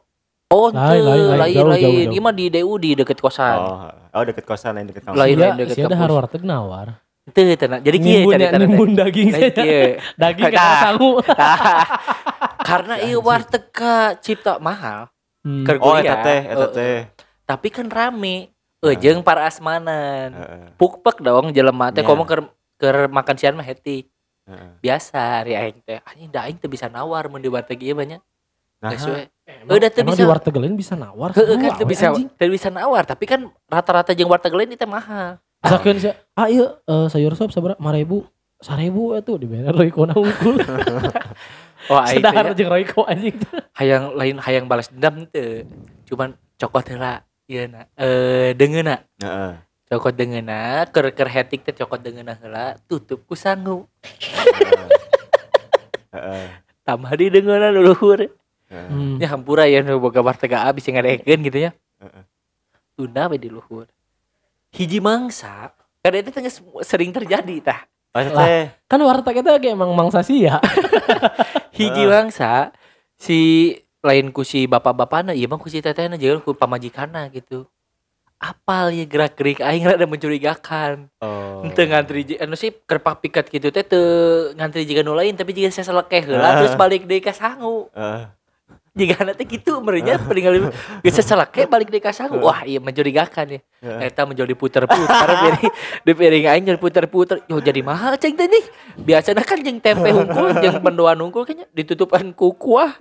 Oh, 0.50 0.74
Lain, 0.74 0.82
lain, 0.82 1.06
lain, 1.06 1.22
lain. 1.22 1.38
lain, 1.38 1.54
Jauh, 1.54 1.70
lain. 1.70 1.78
jauh, 1.78 1.94
jauh. 1.94 2.06
Ini 2.10 2.18
mah 2.18 2.34
di 2.34 2.46
DU 2.50 2.74
di 2.82 2.90
deket 2.98 3.22
kosan. 3.22 3.54
Oh, 3.54 3.86
oh 3.86 4.24
deket 4.26 4.50
kosan 4.50 4.74
lain 4.74 4.90
deket 4.90 5.06
kampus. 5.06 5.22
Lain, 5.22 5.38
lain 5.38 5.54
deket 5.56 5.76
sia 5.78 5.86
ada 5.86 5.94
kampus. 5.94 6.02
har 6.02 6.12
warteg 6.12 6.42
nawar. 6.42 6.88
Itu 7.30 7.40
tenang. 7.54 7.82
Jadi 7.86 7.98
kieu 8.02 8.26
Nimbun 8.26 8.34
ya, 8.34 8.38
cerita 8.42 8.58
nimbun 8.58 8.90
daging 8.98 9.28
saya. 9.30 9.52
Daging 10.26 10.46
kan 10.50 10.74
sangu. 10.82 11.12
Karena 12.70 12.96
ieu 13.06 13.22
warteg 13.22 13.70
ka 13.70 14.18
cipta 14.18 14.58
mahal. 14.58 15.14
Hmm. 15.46 15.70
Oh, 15.78 15.94
eta 15.96 16.18
teh, 16.26 16.42
eta 16.50 16.68
teh. 16.74 16.98
Tapi 17.46 17.68
kan 17.70 17.86
rame. 17.86 18.50
Ejeng 18.82 19.22
para 19.22 19.46
asmanan. 19.46 20.34
Pukpek 20.82 21.22
dong 21.22 21.54
jelema 21.54 21.94
teh 21.94 22.02
Iya. 22.02 22.10
komo 22.10 22.26
keur 22.26 22.50
keur 22.82 23.06
makan 23.06 23.36
siang 23.38 23.54
mah 23.54 23.68
heti. 23.68 24.10
Heeh. 24.50 24.82
Biasa 24.82 25.46
ari 25.46 25.54
aing 25.54 25.86
teh. 25.86 26.02
Anjing 26.02 26.34
da 26.34 26.50
aing 26.50 26.58
teu 26.58 26.66
bisa 26.66 26.90
nawar 26.90 27.30
mun 27.30 27.38
di 27.38 27.52
warteg 27.52 27.78
ieu 27.84 27.94
banyak. 27.94 28.18
Nah, 28.80 28.96
Udah 29.68 29.90
tuh 29.92 30.00
emang 30.08 30.16
bisa. 30.16 30.24
di 30.24 30.30
warteg 30.30 30.56
lain 30.56 30.76
bisa 30.80 30.94
nawar. 30.96 31.36
Heeh 31.36 31.58
kan 31.60 31.72
awe, 31.76 31.84
bisa 31.84 32.06
bisa 32.48 32.70
nawar, 32.72 33.04
tapi 33.04 33.28
kan 33.28 33.52
rata-rata 33.68 34.16
jeung 34.16 34.32
warteg 34.32 34.56
lain 34.56 34.72
itu 34.72 34.88
mahal. 34.88 35.36
Misalkan 35.60 36.00
sih, 36.00 36.16
ah 36.40 36.48
iya 36.48 36.80
eh, 36.88 37.08
sayur 37.12 37.36
sop 37.36 37.52
sabaraha? 37.52 37.76
5000 37.76 38.24
Sarebu 38.60 39.04
itu 39.20 39.34
di 39.40 39.48
bener 39.48 39.72
Royko 39.76 40.04
na 40.08 40.16
unggul. 40.16 40.60
Oh, 41.90 42.00
Sedar 42.08 42.52
nya. 42.52 42.56
jeung 42.56 42.72
Royko 42.72 43.04
anjing. 43.04 43.36
hayang 43.76 44.16
lain 44.16 44.36
hayang 44.40 44.66
balas 44.68 44.88
dendam 44.92 45.28
teu. 45.28 45.68
Cuman 46.08 46.36
cokot 46.56 46.88
heula 46.92 47.24
ieu 47.48 47.68
na. 47.68 47.84
Eh 48.00 48.56
deungeuna. 48.56 49.04
Heeh. 49.20 49.52
Cokot 49.90 50.16
deungeuna 50.16 50.88
keur 50.92 51.12
keur 51.12 51.28
hetik 51.28 51.64
teh 51.64 51.76
cokot 51.76 52.00
deungeuna 52.00 52.36
heula 52.40 52.76
tutup 52.88 53.24
ku 53.28 53.36
sangu. 53.36 53.88
Heeh. 56.12 56.48
Tambah 56.84 57.12
di 57.16 57.26
deungeuna 57.28 57.72
nu 57.72 57.84
luhur. 57.84 58.28
Hmm. 58.70 59.18
Ya 59.18 59.34
hampura 59.34 59.66
ya 59.66 59.82
nu 59.82 59.98
boga 59.98 60.22
warteg 60.22 60.54
abis 60.54 60.86
yang 60.86 61.02
ngadekeun 61.02 61.42
gitu 61.42 61.58
ya. 61.58 61.72
Heeh. 61.98 62.24
Tunda 62.94 63.26
we 63.26 63.42
di 63.42 63.50
luhur. 63.50 63.90
Hiji 64.70 65.02
mangsa 65.02 65.74
kada 66.06 66.22
itu 66.22 66.30
geus 66.30 66.62
sering 66.86 67.10
terjadi 67.10 67.56
tah. 67.66 67.82
Teh. 68.14 68.70
Kan 68.86 69.02
warteg 69.02 69.42
itu 69.42 69.50
kayak 69.50 69.74
emang 69.74 69.98
mangsa 69.98 70.22
sia. 70.22 70.62
Hiji 71.78 72.06
mangsa 72.06 72.70
si 73.18 73.74
lain 74.06 74.30
ku 74.30 74.46
si 74.46 74.70
bapak-bapakna 74.70 75.34
ieu 75.34 75.50
mah 75.50 75.58
ku 75.58 75.68
si 75.68 75.82
tetehna 75.82 76.16
jeung 76.16 76.40
ku 76.46 76.54
pamajikanna 76.54 77.26
gitu. 77.34 77.66
Apal 78.40 78.96
ya 78.96 79.04
gerak-gerik 79.04 79.60
aing 79.66 79.84
rada 79.84 80.06
mencurigakan. 80.06 81.12
Oh. 81.20 81.66
Henteu 81.66 81.90
ngantri 81.90 82.38
anu 82.40 82.56
sih 82.56 82.72
kerpak 82.72 83.20
piket 83.26 83.50
gitu 83.52 83.74
teh 83.74 83.84
teu 83.84 84.04
ngantri 84.56 84.86
jiga 84.86 85.04
nu 85.04 85.18
lain 85.18 85.36
tapi 85.36 85.52
jiga 85.52 85.74
saya 85.74 85.90
selekeh 85.90 86.24
heula 86.24 86.64
terus 86.64 86.78
balik 86.78 87.10
deui 87.10 87.20
ka 87.20 87.34
sangu. 87.34 87.90
Heeh. 87.98 88.39
Jiga 89.00 89.24
nanti 89.24 89.48
gitu 89.48 89.80
meureunnya 89.80 90.20
peninggal 90.20 90.68
geus 91.04 91.24
selekeh 91.24 91.72
balik 91.72 91.88
deui 91.88 92.04
ka 92.04 92.12
sangu. 92.12 92.44
Wah, 92.44 92.68
iya 92.68 92.84
mencurigakan 92.84 93.56
ya. 93.56 93.60
Eta 94.04 94.28
menjadi 94.28 94.52
puter-puter 94.60 95.30
piring 95.42 95.72
di 96.04 96.12
piring 96.12 96.46
aing 96.52 96.64
jadi 96.68 96.80
puter-puter. 96.80 97.40
Yo 97.48 97.64
jadi 97.64 97.80
mahal 97.80 98.20
ceng 98.20 98.36
teh 98.36 98.52
nih. 98.52 98.64
Biasanya 99.00 99.48
kan 99.48 99.64
jeung 99.64 99.80
tempe 99.80 100.12
hungkul 100.12 100.52
jeung 100.60 100.84
mendoan 100.84 101.16
hungkul 101.24 101.48
kayaknya 101.48 101.72
ditutupan 101.72 102.36
ku 102.36 102.52
kuah. 102.60 102.92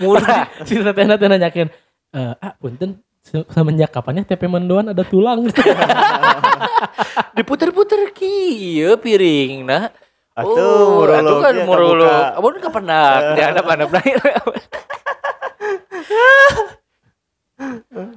Murah. 0.00 0.48
si 0.64 0.80
teh 0.80 1.04
nanyakeun, 1.04 1.68
"Eh, 2.16 2.32
ah 2.40 2.56
punten 2.56 3.04
se- 3.20 3.44
semenjak 3.52 3.92
kapannya 3.92 4.24
TP 4.24 4.48
mendoan 4.48 4.96
ada 4.96 5.04
tulang?" 5.04 5.44
Diputer-puter 7.36 8.16
kieu 8.16 8.96
piring 8.96 9.68
nah. 9.68 9.92
Atuh, 10.32 10.48
atuh 10.48 10.88
murulog 10.96 11.36
kan 11.40 11.52
ya, 11.52 11.64
murulog. 11.68 12.08
kabuka. 12.08 12.36
Abon 12.40 12.56
ka 12.56 12.68
pernah 12.72 13.02
di 13.36 13.40
handap-handap 13.40 13.90
lain. 13.92 14.16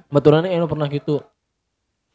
Baturannya 0.08 0.49
eno 0.51 0.65
pernah 0.65 0.88
gitu. 0.88 1.21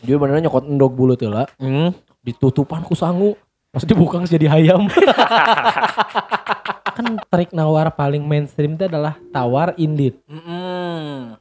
Dia 0.01 0.17
beneran 0.17 0.41
nyokot 0.41 0.65
endog 0.65 0.97
bulu 0.97 1.13
teh 1.13 1.29
lah, 1.29 1.45
Hmm. 1.61 1.93
ditutupan 2.25 2.81
ku 2.83 2.97
sangu. 2.97 3.37
Pas 3.71 3.85
dibuka 3.85 4.19
jadi 4.25 4.51
hayam. 4.51 4.89
kan 6.97 7.07
trik 7.31 7.55
nawar 7.55 7.93
paling 7.95 8.25
mainstream 8.25 8.75
itu 8.75 8.85
adalah 8.85 9.15
tawar 9.31 9.77
indit. 9.77 10.19
Mm-mm. 10.27 11.37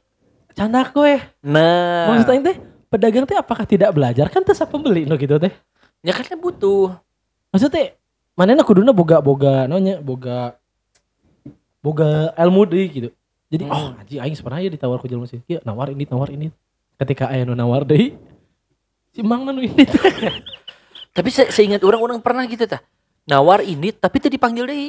Canda 0.54 0.84
gue. 0.86 1.18
Nah, 1.42 2.06
Maksudnya 2.06 2.52
teh 2.52 2.56
pedagang 2.86 3.24
teh 3.26 3.34
apakah 3.34 3.64
tidak 3.64 3.90
belajar 3.90 4.28
kan 4.28 4.44
teh 4.44 4.54
pembeli 4.62 5.04
no 5.04 5.16
gitu 5.16 5.40
teh. 5.40 5.50
ya 6.00 6.14
kan 6.14 6.38
butuh. 6.38 6.94
Maksudnya 7.50 7.98
manehna 8.40 8.64
kuduna 8.64 8.96
boga 8.96 9.20
boga 9.20 9.68
nonya 9.68 10.00
boga 10.00 10.56
boga 11.84 12.32
ilmu 12.40 12.64
deui 12.64 12.88
gitu. 12.88 13.08
jadi 13.52 13.68
Hmm. 13.68 13.76
oh 13.76 14.00
anjing 14.00 14.20
aing 14.24 14.36
pernah 14.40 14.58
ya 14.64 14.72
ditawar 14.72 14.96
ku 14.96 15.04
jelema 15.04 15.28
sih 15.28 15.44
kieu 15.44 15.60
nawar 15.60 15.92
ini 15.92 16.08
nawar 16.08 16.32
ini 16.32 16.48
ketika 16.96 17.28
aya 17.28 17.44
nu 17.44 17.52
nawar 17.52 17.84
deui 17.84 18.16
si 19.12 19.20
mang 19.20 19.44
nu 19.44 19.60
ini 19.60 19.76
Tapi 21.10 21.26
se 21.26 21.50
seingat 21.50 21.82
orang 21.82 21.98
orang 21.98 22.18
pernah 22.22 22.46
gitu 22.46 22.70
tah. 22.70 22.78
Nawar 23.26 23.66
ini 23.66 23.90
tapi 23.90 24.22
teu 24.22 24.30
dipanggil 24.30 24.62
deui. 24.62 24.88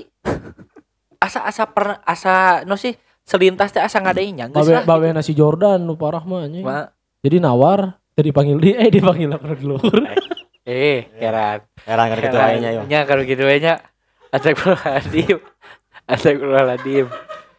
Asa 1.17 1.41
asa 1.41 1.65
pernah 1.65 1.97
asa 2.05 2.61
no 2.61 2.77
sih 2.77 2.93
selintas 3.25 3.73
teh 3.73 3.81
asa 3.81 4.01
ngadainya 4.01 4.49
geus 4.49 4.65
babe 4.65 4.85
babe 4.85 5.07
nasi 5.13 5.33
Jordan 5.33 5.81
nu 5.81 5.93
parah 5.93 6.21
mah 6.25 6.49
anjing 6.49 6.65
Ma- 6.65 6.89
jadi 7.21 7.37
nawar 7.37 7.97
tadi 8.17 8.33
dipanggil 8.33 8.57
di 8.57 8.69
eh 8.73 8.89
dipanggil 8.89 9.29
ke 9.37 9.65
luhur 9.65 9.97
Eh, 10.61 11.09
heran. 11.17 11.65
Heran 11.81 12.05
kan 12.13 12.17
gitu 12.21 12.37
lainnya 12.37 12.69
yo. 12.77 12.81
Nya 12.85 13.05
kalau 13.09 13.25
gitu 13.25 13.41
we 13.45 13.57
nya. 13.57 13.81
Astagfirullahaladzim. 14.29 15.37
Astagfirullahaladzim. 16.05 17.05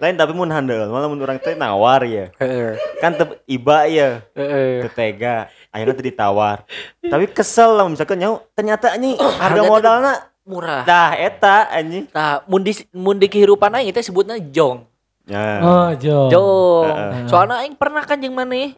Lain 0.03 0.19
tapi 0.19 0.35
mun 0.35 0.51
handel 0.51 0.91
malah 0.91 1.07
mun 1.07 1.19
urang 1.23 1.39
teh 1.39 1.55
nawar 1.55 2.03
ya. 2.03 2.35
Heeh. 2.43 2.75
Kan 2.99 3.15
teu 3.15 3.39
iba 3.47 3.87
ya, 3.87 4.19
Heeh. 4.35 4.83
teu 4.83 4.91
tega. 4.91 5.47
Akhirnya 5.71 5.95
teu 5.95 6.07
ditawar. 6.07 6.67
Tapi 6.99 7.31
kesel 7.31 7.79
lah 7.79 7.87
misalkan 7.87 8.19
nyau 8.19 8.43
ternyata 8.55 8.91
anjing 8.91 9.15
harga 9.43 9.63
modalna 9.63 10.13
Murah. 10.43 10.83
dah 10.83 11.15
eta 11.15 11.71
anjing. 11.71 12.11
Nah, 12.11 12.43
mun 12.51 12.67
di 12.67 12.75
mun 12.91 13.15
di 13.15 13.31
kehidupan 13.31 13.71
aing 13.79 13.95
teh 13.95 14.03
sebutna 14.03 14.43
jong. 14.43 14.83
Ya. 15.23 15.63
oh 15.63 15.91
jo 15.95 16.27
Jong. 16.35 16.87
Heeh. 16.91 17.27
Soalnya 17.31 17.63
aing 17.63 17.79
pernah 17.79 18.03
kan 18.03 18.19
jeung 18.19 18.35
maneh. 18.35 18.75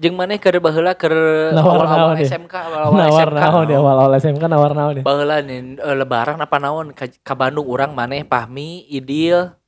Hah? 0.00 0.04
Jeung 0.08 0.16
maneh 0.16 0.40
keur 0.40 0.56
baheula 0.64 0.96
keur 0.96 1.12
awal-awal? 1.52 2.16
SMK, 2.24 2.54
awal-awal 2.56 2.96
nawar 2.96 3.28
SMK. 3.28 3.36
naon 3.36 3.66
ya 3.68 3.78
awal 3.84 3.96
awal 4.00 4.12
SMK 4.16 4.44
nawar 4.48 4.72
naon 4.72 4.94
ya 4.96 5.04
Baheula 5.04 5.36
nih 5.44 5.76
eh, 5.76 5.96
lebaran 6.00 6.40
apa 6.40 6.56
naon 6.56 6.96
ka, 6.96 7.04
ka 7.20 7.36
Bandung 7.36 7.68
urang 7.68 7.92
maneh 7.92 8.24
Pahmi, 8.24 8.88
Idil. 8.88 9.59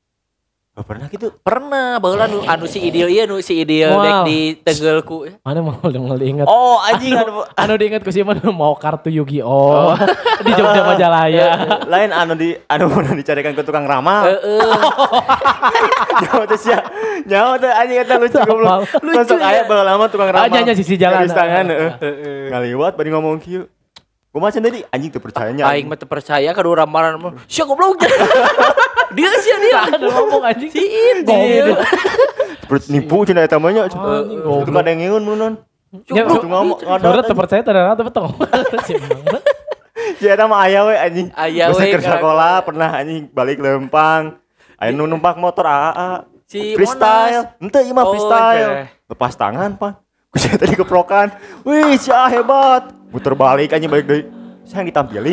Oh, 0.73 0.81
pernah 0.81 1.05
gitu. 1.05 1.37
Pernah 1.45 2.01
baheula 2.01 2.25
nu 2.25 2.41
anu 2.49 2.65
si 2.65 2.81
Idil 2.81 3.13
ieu 3.13 3.29
nu 3.29 3.45
si 3.45 3.61
Idil 3.61 3.93
Wow. 3.93 4.01
dek 4.01 4.17
di 4.25 4.39
Tegelku. 4.57 5.29
mana 5.45 5.61
mau 5.61 5.77
mau 6.09 6.17
diinget 6.17 6.49
Oh, 6.49 6.81
anjing 6.81 7.13
anu 7.13 7.45
anu 7.61 7.73
diinget 7.77 8.01
ku 8.01 8.09
sih 8.09 8.25
mah 8.25 8.41
mau 8.49 8.73
kartu 8.73 9.13
Yu-Gi-Oh 9.13 9.93
di 10.45 10.51
Jogja 10.51 10.81
Majalaya 10.81 11.49
lain 11.85 12.09
anu 12.09 12.33
di 12.33 12.57
anu 12.73 12.89
anu 12.89 13.13
dicarikan 13.13 13.53
ke 13.53 13.61
tukang 13.61 13.85
ramal. 13.85 14.25
Heeh. 14.25 14.65
Nyawa 16.25 16.45
teh 16.49 16.57
sia. 16.57 16.81
Nyawa 17.29 17.61
teh 17.61 17.69
anjing 17.69 17.99
eta 18.01 18.15
lucu 18.17 18.39
goblok. 18.41 18.81
Lucu 19.05 19.13
Masuk 19.13 19.39
ya. 19.39 19.49
aya 19.53 19.61
bae 19.69 19.85
lama 19.85 20.05
tukang 20.09 20.33
ramal. 20.33 20.49
Aja 20.49 20.59
nya 20.65 20.73
sisi 20.73 20.97
jalan. 20.97 21.21
Garis 21.21 21.37
tangan 21.37 21.69
heeh. 21.69 22.49
Ngaliwat 22.49 22.97
bari 22.97 23.13
ngomong 23.13 23.45
kieu. 23.45 23.69
Gua 24.33 24.49
macam 24.49 24.65
tadi 24.65 24.81
anjing 24.89 25.13
teu 25.13 25.21
percayanya. 25.21 25.69
Aing 25.69 25.85
mah 25.85 26.01
teu 26.01 26.09
percaya 26.09 26.49
kada 26.49 26.65
ramalan 26.65 27.21
mah. 27.21 27.33
Sia 27.45 27.69
goblok. 27.69 28.01
dia 29.17 29.29
sia 29.39 29.57
dia. 29.61 29.93
ada 29.93 30.09
ngomong 30.09 30.41
anjing 30.41 30.73
Si 30.73 30.81
Idil. 30.81 31.77
Nipu 32.89 33.29
cenah 33.29 33.45
eta 33.45 33.61
mah 33.61 33.69
nya. 33.69 33.85
Itu 33.85 34.01
kada 34.67 34.89
ngeun 34.91 35.21
munon. 35.21 35.61
Ya, 36.09 36.25
Itu 36.25 36.49
ngomong 36.49 36.81
Menurut 36.81 37.21
ngadot. 37.21 37.29
terpercaya 37.29 37.61
tidak 37.61 37.93
tapi 37.93 38.09
tong. 38.09 38.33
Si 40.17 40.25
eta 40.25 40.49
mah 40.49 40.65
aya 40.65 40.81
we 40.89 40.95
anjing. 40.97 41.29
Aya 41.37 41.69
we, 41.69 41.93
karena- 41.93 42.17
sekolah 42.17 42.55
pernah 42.65 42.89
anjing 42.89 43.29
balik 43.29 43.61
lempang. 43.61 44.41
Aya 44.81 44.91
nu 44.91 45.05
numpak 45.05 45.37
motor 45.37 45.69
AA. 45.69 46.25
Si 46.49 46.73
freestyle. 46.73 47.53
Henteu 47.61 47.85
ieu 47.85 47.93
mah 47.93 48.05
Oh, 48.05 48.17
freestyle. 48.17 48.57
iya. 48.57 48.89
Lepas 49.05 49.37
tangan, 49.37 49.77
Pan. 49.77 50.01
Kusi 50.33 50.49
tadi 50.57 50.73
keprokan. 50.73 51.29
Wih, 51.63 52.01
si 52.01 52.09
hebat. 52.09 52.89
Muter 53.13 53.35
balik 53.37 53.71
anjing 53.71 53.91
balik 53.91 54.07
deui. 54.09 54.23
Saya 54.65 54.81
yang 54.81 54.89
ditampilin. 54.89 55.33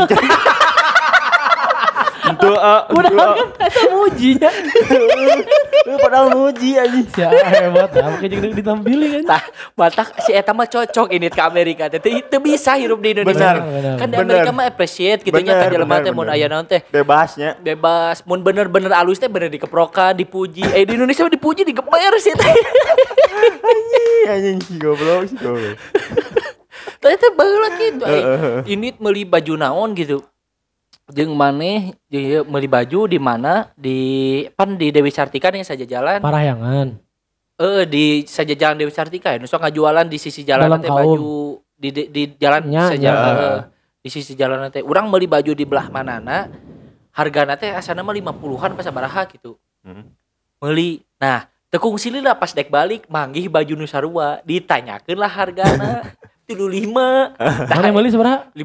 Itu 2.29 2.51
A, 2.61 2.85
Udah 2.91 3.09
itu 3.09 3.17
A. 3.17 3.29
kan 3.57 3.89
mujinya. 3.89 4.49
Eh, 5.79 5.97
Padahal 5.97 6.27
muji 6.29 6.75
anjing. 6.75 7.07
Si 7.07 7.21
A 7.25 7.31
hebat, 7.31 7.89
ah, 7.95 8.11
makanya 8.11 8.37
jeung 8.37 8.53
ditampilin 8.53 9.09
kan. 9.15 9.23
Tah, 9.25 9.43
batak 9.73 10.07
si 10.21 10.31
eta 10.31 10.51
mah 10.51 10.67
cocok 10.67 11.09
ini 11.09 11.31
ke 11.31 11.41
Amerika 11.41 11.87
teh. 11.87 11.97
Teu 11.97 12.19
teu 12.21 12.37
bisa 12.37 12.75
hirup 12.75 12.99
di 12.99 13.15
Indonesia. 13.15 13.57
Benar. 13.57 13.95
Kan 13.97 14.07
di. 14.11 14.17
Amerika 14.19 14.49
mah 14.51 14.65
appreciate 14.67 15.23
gitu 15.23 15.39
nya 15.39 15.55
Benar, 15.55 15.63
ka 15.63 15.73
jelema 15.73 15.95
teh 15.99 16.11
mun 16.11 16.27
benar. 16.27 16.35
aya 16.35 16.45
naon 16.45 16.65
teh. 16.65 16.81
Bebasnya. 16.85 17.57
Bebas, 17.57 18.21
mun 18.27 18.43
bener-bener 18.43 18.91
alus 18.91 19.17
teh 19.17 19.25
bener 19.25 19.47
dikeprokan, 19.47 20.13
dipuji. 20.13 20.67
Eh 20.69 20.83
di 20.83 20.99
Indonesia 20.99 21.23
mah 21.23 21.31
dipuji 21.31 21.63
digeber 21.63 22.13
sih 22.19 22.35
teh. 22.35 22.53
Ih, 23.69 24.27
Anjing 24.27 24.59
si 24.59 24.75
goblok 24.77 25.25
si 25.25 25.35
goblok. 25.39 25.79
Ternyata 26.99 27.27
eh, 27.31 28.03
eh. 28.13 28.59
Ini 28.67 28.95
meuli 28.99 29.23
baju 29.23 29.53
naon 29.55 29.95
gitu. 29.95 30.23
Jeung 31.09 31.33
maneh 31.33 31.97
ieu 32.11 32.45
meuli 32.45 32.69
baju 32.69 33.09
di 33.09 33.17
mana? 33.17 33.71
Di 33.73 33.99
pan 34.53 34.77
di 34.77 34.93
Dewi 34.93 35.09
Sartika 35.09 35.49
yang 35.49 35.65
saja 35.65 35.87
jalan. 35.87 36.21
Parahyangan. 36.21 36.99
Eh 37.59 37.83
di 37.89 38.23
saja 38.27 38.53
jalan 38.53 38.77
Dewi 38.77 38.93
Sartika 38.93 39.33
ya. 39.33 39.41
Nu 39.41 39.49
sok 39.49 39.65
ngajualan 39.65 40.05
di 40.05 40.17
sisi 40.21 40.45
jalan 40.45 40.69
kaum. 40.83 40.85
baju 40.85 41.31
di 41.79 41.89
di, 41.89 42.03
di 42.11 42.23
jalan 42.37 42.67
saja 42.67 43.09
eh, 43.09 43.59
di 44.03 44.09
sisi 44.11 44.35
jalan 44.35 44.69
teh. 44.69 44.83
Urang 44.85 45.09
meuli 45.09 45.25
baju 45.25 45.55
di 45.55 45.65
belah 45.65 45.87
manana. 45.89 46.51
Hargana 47.09 47.57
teh 47.57 47.73
asana 47.73 48.05
mah 48.05 48.13
50-an 48.13 48.71
pas 48.77 48.85
sabaraha 48.85 49.23
gitu. 49.33 49.57
Hmm. 49.81 50.13
Meuli. 50.61 51.01
Nah, 51.19 51.49
tekung 51.73 51.97
silih 51.97 52.21
lah 52.21 52.37
pas 52.37 52.53
dek 52.53 52.69
balik 52.69 53.09
manggih 53.09 53.49
baju 53.49 53.73
nu 53.75 53.89
sarua 53.89 54.43
ditanyakeun 54.45 55.17
lah 55.17 55.31
hargana. 55.31 55.91
35 56.49 56.89
Mana 57.69 57.85
yang 57.85 57.95
beli 57.95 58.09
seberapa? 58.09 58.49
50 58.51 58.57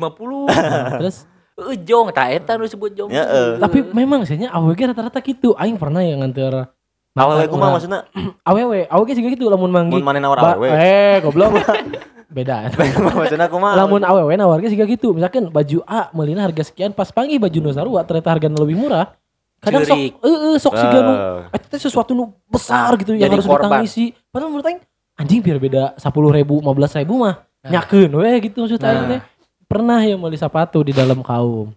Terus 1.04 1.16
Eh, 1.54 1.78
jong 1.86 2.10
tak 2.10 2.34
eta 2.34 2.58
nu 2.58 2.66
disebut 2.66 2.90
jong 2.98 3.14
Ya, 3.14 3.22
eh. 3.30 3.62
tapi 3.62 3.78
memang 3.94 4.26
sihnya 4.26 4.50
AWG 4.50 4.90
rata-rata 4.90 5.22
gitu. 5.22 5.54
Aing 5.54 5.78
pernah 5.78 6.02
yang 6.02 6.18
nganter 6.18 6.66
Awalnya 7.14 7.46
mantan 7.46 7.52
kumaha 7.54 7.62
urang. 7.62 7.74
maksudna? 7.78 7.98
AWW, 8.42 8.72
AWG 8.90 9.10
juga 9.14 9.28
gitu 9.38 9.46
lamun 9.46 9.70
manggi. 9.70 9.94
Mun 9.94 10.02
mana 10.02 10.18
nawar 10.18 10.58
awewe. 10.58 10.66
Eh, 10.66 11.22
goblok. 11.22 11.54
Beda. 12.34 12.74
Maksudna 12.74 13.46
kumaha? 13.46 13.78
Lamun 13.78 14.02
AWW 14.02 14.34
nawarnya 14.34 14.66
juga 14.66 14.82
gitu. 14.90 15.14
Misalkan 15.14 15.46
baju 15.46 15.78
A 15.86 16.10
melina 16.10 16.42
harga 16.42 16.66
sekian 16.66 16.90
pas 16.90 17.06
panggil 17.14 17.38
baju 17.38 17.54
nu 17.62 17.70
sarua 17.70 18.02
ternyata 18.02 18.34
harganya 18.34 18.58
lebih 18.58 18.74
murah. 18.74 19.14
Kadang 19.62 19.86
sok 19.86 19.94
Ceurik. 19.94 20.12
eh 20.26 20.58
sok 20.58 20.74
siga 20.74 20.98
nu 21.00 21.14
eta 21.54 21.66
teh 21.70 21.78
sesuatu 21.78 22.18
nu 22.18 22.34
besar 22.50 22.98
gitu 22.98 23.14
yang 23.14 23.30
harus 23.30 23.46
ditangisi. 23.46 24.10
Padahal 24.34 24.50
menurut 24.50 24.66
aing 24.66 24.82
anjing 25.14 25.38
biar 25.38 25.62
beda 25.62 25.94
10 26.02 26.10
ribu, 26.34 26.58
15 26.58 26.98
ribu 27.06 27.14
mah 27.22 27.46
Nah. 27.64 27.80
nyakeun 27.80 28.12
we 28.12 28.28
gitu 28.44 28.68
maksud 28.68 28.76
aing 28.76 29.04
Nah. 29.08 29.10
teh. 29.16 29.20
Pernah 29.64 29.96
ya 30.04 30.20
beli 30.20 30.36
sepatu 30.36 30.84
di 30.84 30.92
dalam 30.92 31.24
kaum. 31.24 31.72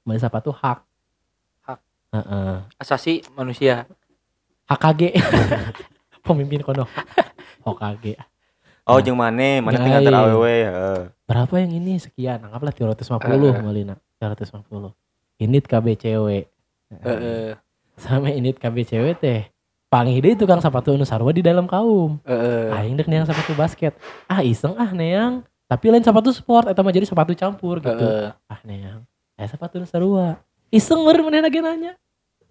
Beli 0.00 0.16
sepatu 0.16 0.48
hak. 0.48 0.80
Hak. 1.68 1.78
Heeh. 2.16 2.56
asasi 2.80 3.20
manusia. 3.36 3.84
HKG. 4.64 5.12
Pemimpin 6.24 6.64
kono. 6.64 6.88
HKG. 7.60 8.16
Oh, 8.82 8.98
maneh 9.62 9.78
Ya, 9.78 9.78
teh 9.84 9.90
nganter 9.94 10.10
iya. 10.10 10.20
awewe, 10.26 10.54
heeh. 10.66 11.00
Berapa 11.28 11.54
yang 11.60 11.70
ini? 11.76 12.00
Sekian. 12.02 12.42
Anggaplah 12.42 12.72
350 12.74 13.20
Heeh. 13.22 13.62
Malina. 13.62 13.94
350. 14.18 14.90
Init 15.38 15.68
KB 15.68 15.86
cewek. 15.94 16.48
Heeh. 16.90 17.54
Sama 18.00 18.32
init 18.32 18.56
KB 18.58 18.82
cewek 18.82 19.20
teh. 19.20 19.40
Panggil 19.92 20.24
deh 20.24 20.32
tukang 20.40 20.56
sepatu 20.56 20.96
nu 20.96 21.04
sarua 21.04 21.36
di 21.36 21.44
dalam 21.44 21.68
kaum. 21.68 22.16
Heeh. 22.24 22.72
Aing 22.72 22.96
dek 22.96 23.12
neang 23.12 23.28
sepatu 23.28 23.52
basket. 23.52 23.92
Ah 24.24 24.40
iseng 24.40 24.72
ah 24.80 24.88
neang. 24.88 25.44
Tapi 25.68 25.92
lain 25.92 26.00
sepatu 26.00 26.32
sport 26.32 26.72
eta 26.72 26.80
mah 26.80 26.96
jadi 26.96 27.04
sepatu 27.04 27.36
campur 27.36 27.76
gitu. 27.76 27.92
Heeh. 27.92 28.32
Ah 28.48 28.60
neang. 28.64 29.04
Eh 29.36 29.44
sepatu 29.44 29.76
nu 29.76 29.84
sarua. 29.84 30.40
Iseng 30.72 31.04
meureun 31.04 31.28
maneh 31.28 31.44
lagi 31.44 31.60
nanya. 31.60 31.92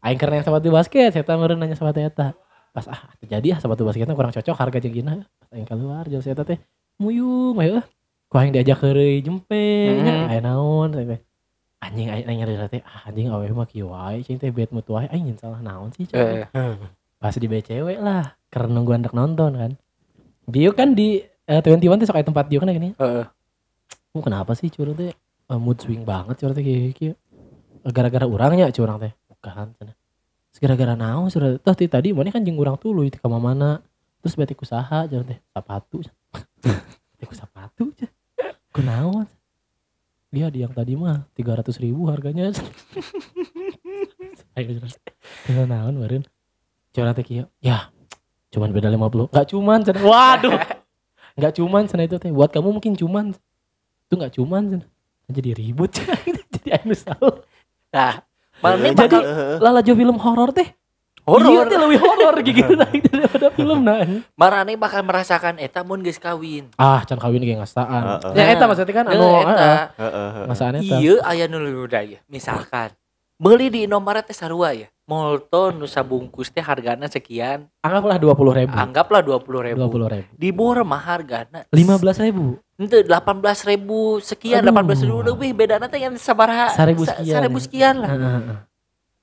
Aing 0.05 0.21
keur 0.21 0.29
neang 0.29 0.45
sepatu 0.45 0.69
basket, 0.69 1.17
saya 1.17 1.25
meureun 1.33 1.57
nanya 1.57 1.73
sepatu 1.73 1.97
eta. 1.97 2.37
Pas 2.77 2.85
ah 2.85 3.09
jadi 3.25 3.57
ah 3.57 3.59
sepatu 3.59 3.89
basketnya 3.89 4.13
kurang 4.13 4.29
cocok 4.29 4.53
harga 4.53 4.77
jeung 4.77 5.01
gina. 5.01 5.25
Pas 5.41 5.49
aing 5.57 5.65
keluar 5.65 6.05
jeung 6.05 6.21
saya 6.21 6.37
teh 6.45 6.61
muyung 7.01 7.57
aya. 7.57 7.81
Ku 8.29 8.37
aing 8.37 8.53
diajak 8.53 8.85
heureuy 8.85 9.17
jempeng. 9.25 9.97
Mhm. 9.97 10.29
Aya 10.29 10.45
naon 10.45 10.93
teh. 10.93 11.17
Anjing 11.81 12.13
aing 12.13 12.29
aing 12.29 12.37
nyari 12.45 12.53
teh 12.69 12.85
ah 12.85 13.09
anjing 13.09 13.33
awewe 13.33 13.49
mah 13.57 13.65
kieu 13.65 13.89
wae 13.89 14.21
cing 14.21 14.37
teh 14.37 14.53
bet 14.53 14.69
mutu 14.69 14.93
wae 14.93 15.09
aing 15.09 15.33
salah 15.41 15.57
naon 15.57 15.89
sih. 15.89 16.05
Heeh. 16.05 16.45
Pas 17.21 17.37
di 17.37 17.45
BCW 17.45 18.01
lah 18.01 18.33
karena 18.49 18.81
nunggu 18.81 18.97
anak 18.97 19.13
nonton 19.13 19.53
kan. 19.53 19.71
Dio 20.49 20.73
kan 20.73 20.97
di 20.97 21.21
eh, 21.21 21.61
21 21.61 22.01
tuh 22.01 22.09
sok 22.09 22.17
aya 22.17 22.25
tempat 22.25 22.49
Dio 22.49 22.57
kan 22.57 22.73
gini 22.73 22.97
Heeh. 22.97 23.25
oh, 24.17 24.21
kenapa 24.25 24.57
sih 24.57 24.73
curang 24.73 24.97
teh 24.97 25.13
eh, 25.13 25.59
mood 25.61 25.77
swing 25.77 26.01
banget 26.01 26.41
curang 26.41 26.57
teh 26.57 26.65
kayak 26.65 27.13
gara-gara 27.93 28.25
orangnya 28.25 28.73
curang 28.73 28.97
teh. 28.97 29.13
Bukan. 29.29 29.77
Terus 29.77 30.59
gara-gara 30.59 30.97
naon 30.97 31.29
curang 31.29 31.77
teh 31.77 31.85
tadi 31.85 32.09
mana 32.09 32.33
kan 32.33 32.41
jeung 32.41 32.57
urang 32.57 32.81
tuluy 32.81 33.13
teh 33.13 33.21
ka 33.21 33.29
mana 33.29 33.85
terus 34.25 34.33
berarti 34.33 34.57
usaha 34.57 35.05
curang 35.05 35.27
teh. 35.29 35.37
Sepatu 35.53 36.01
teh 37.21 37.25
ku 37.29 37.37
sepatu 37.37 37.93
cenah. 37.93 38.11
ku 38.73 38.81
naon? 38.81 39.29
Dia 40.33 40.49
di 40.49 40.65
yang 40.65 40.73
tadi 40.73 40.97
mah 40.97 41.29
300 41.37 41.69
ribu 41.85 42.09
harganya 42.09 42.49
ayo 44.57 44.67
curang 44.75 44.91
tinggal 45.47 45.65
naon 45.69 45.95
barin 46.01 46.23
curang 46.91 47.13
teh 47.13 47.23
kieu 47.23 47.45
ya 47.59 47.87
cuman 48.51 48.69
beda 48.69 48.91
50 48.91 49.31
nggak 49.31 49.47
cuman 49.47 49.79
cenah. 49.81 50.03
waduh 50.03 50.55
nggak 51.39 51.53
cuman 51.55 51.83
cenah 51.87 52.05
itu 52.05 52.17
teh 52.17 52.29
buat 52.29 52.51
kamu 52.51 52.69
mungkin 52.69 52.93
cuman 52.93 53.31
itu 54.05 54.13
nggak 54.13 54.33
cuman 54.35 54.61
cenah. 54.69 54.87
jadi 55.27 55.49
ribut 55.55 55.91
jadi 56.53 56.69
anu 56.77 56.93
salah 56.93 57.35
Nah, 57.91 58.23
mana 58.63 58.79
Heeh, 58.79 58.95
Jadi- 58.95 59.23
lala 59.59 59.83
jo 59.83 59.91
film 59.91 60.15
horor 60.15 60.51
teh 60.51 60.71
Iya 61.21 61.63
teh 61.69 61.77
lebih 61.77 61.99
horor 61.99 62.35
gitu 62.41 62.71
daripada 62.81 63.47
film 63.53 63.83
nah. 63.83 63.99
Marane 64.33 64.73
bakal 64.73 65.05
merasakan 65.05 65.59
eta 65.59 65.85
mun 65.85 66.01
geus 66.01 66.17
kawin. 66.17 66.65
Ah, 66.75 67.05
can 67.05 67.21
kawin 67.21 67.45
ge 67.45 67.53
ngastaan. 67.53 68.25
Heeh. 68.25 68.33
Ya 68.33 68.43
eta 68.51 68.65
maksudnya 68.65 68.95
kan 68.95 69.05
anu 69.05 69.21
Nah, 69.21 69.43
eta. 69.43 69.69
ngasaan 70.49 70.73
eta. 70.81 70.97
Iya 70.97 71.21
aya 71.21 71.45
nu 71.45 71.61
luda 71.61 72.01
ya. 72.01 72.17
Misalkan 72.25 72.95
beli 73.37 73.69
di 73.69 73.79
Indomaret 73.85 74.25
teh 74.25 74.33
sarua 74.33 74.73
ya. 74.73 74.89
Molto 75.11 75.75
nu 75.75 75.91
sabungkus 75.91 76.47
teh 76.47 76.63
hargana 76.63 77.11
sekian, 77.11 77.67
Anggaplah 77.83 78.15
20 78.15 78.63
ribu. 78.63 78.71
anggaplah 78.71 79.19
20.000 79.19 79.67
ribu. 79.67 80.07
20 80.07 80.07
ribu. 80.07 80.29
Di 80.39 80.49
bawah 80.55 80.87
mah 80.87 81.03
hargana 81.03 81.67
15 81.67 82.23
ribu. 82.23 82.55
Ente 82.79 83.03
18 83.03 83.67
ribu 83.67 84.23
sekian, 84.23 84.63
Aduh. 84.63 84.71
18 84.71 85.03
ribu 85.03 85.19
lebih 85.19 85.51
beda 85.51 85.83
nanti 85.83 85.99
yang 85.99 86.15
sabaraha 86.15 86.71
Seribu 86.71 87.03
sekian 87.03 87.43
seribu 87.43 87.59
sekian 87.59 87.99
lah. 87.99 88.07
Heeh, 88.07 88.31
heeh. 88.39 88.57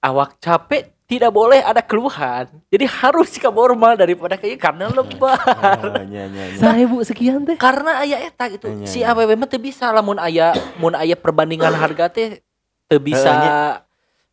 Awak 0.05 0.37
capek 0.39 0.83
tidak 1.09 1.33
boleh 1.33 1.65
ada 1.65 1.81
keluhan. 1.81 2.53
Jadi 2.69 2.85
harus 2.85 3.33
ke 3.35 3.49
normal 3.49 3.97
daripada 3.97 4.37
kayak 4.37 4.61
karena 4.61 4.93
lebah. 4.93 5.41
Oh, 5.41 6.05
nya 6.05 6.29
nya 6.29 6.53
nya. 6.53 6.61
Seribu 6.61 7.01
sekian 7.01 7.49
teh. 7.49 7.57
karena 7.57 8.05
aya 8.05 8.29
eta 8.29 8.45
gitu. 8.53 8.69
Si. 8.85 9.01
AWW 9.01 9.41
mah 9.41 9.49
teu 9.49 9.57
bisa 9.57 9.89
lamun 9.89 10.21
aya 10.21 10.53
mun 10.77 10.93
aya 10.93 11.17
perbandingan 11.17 11.73
harga 11.73 12.13
teh 12.13 12.45
teu 12.85 13.01
bisa 13.01 13.33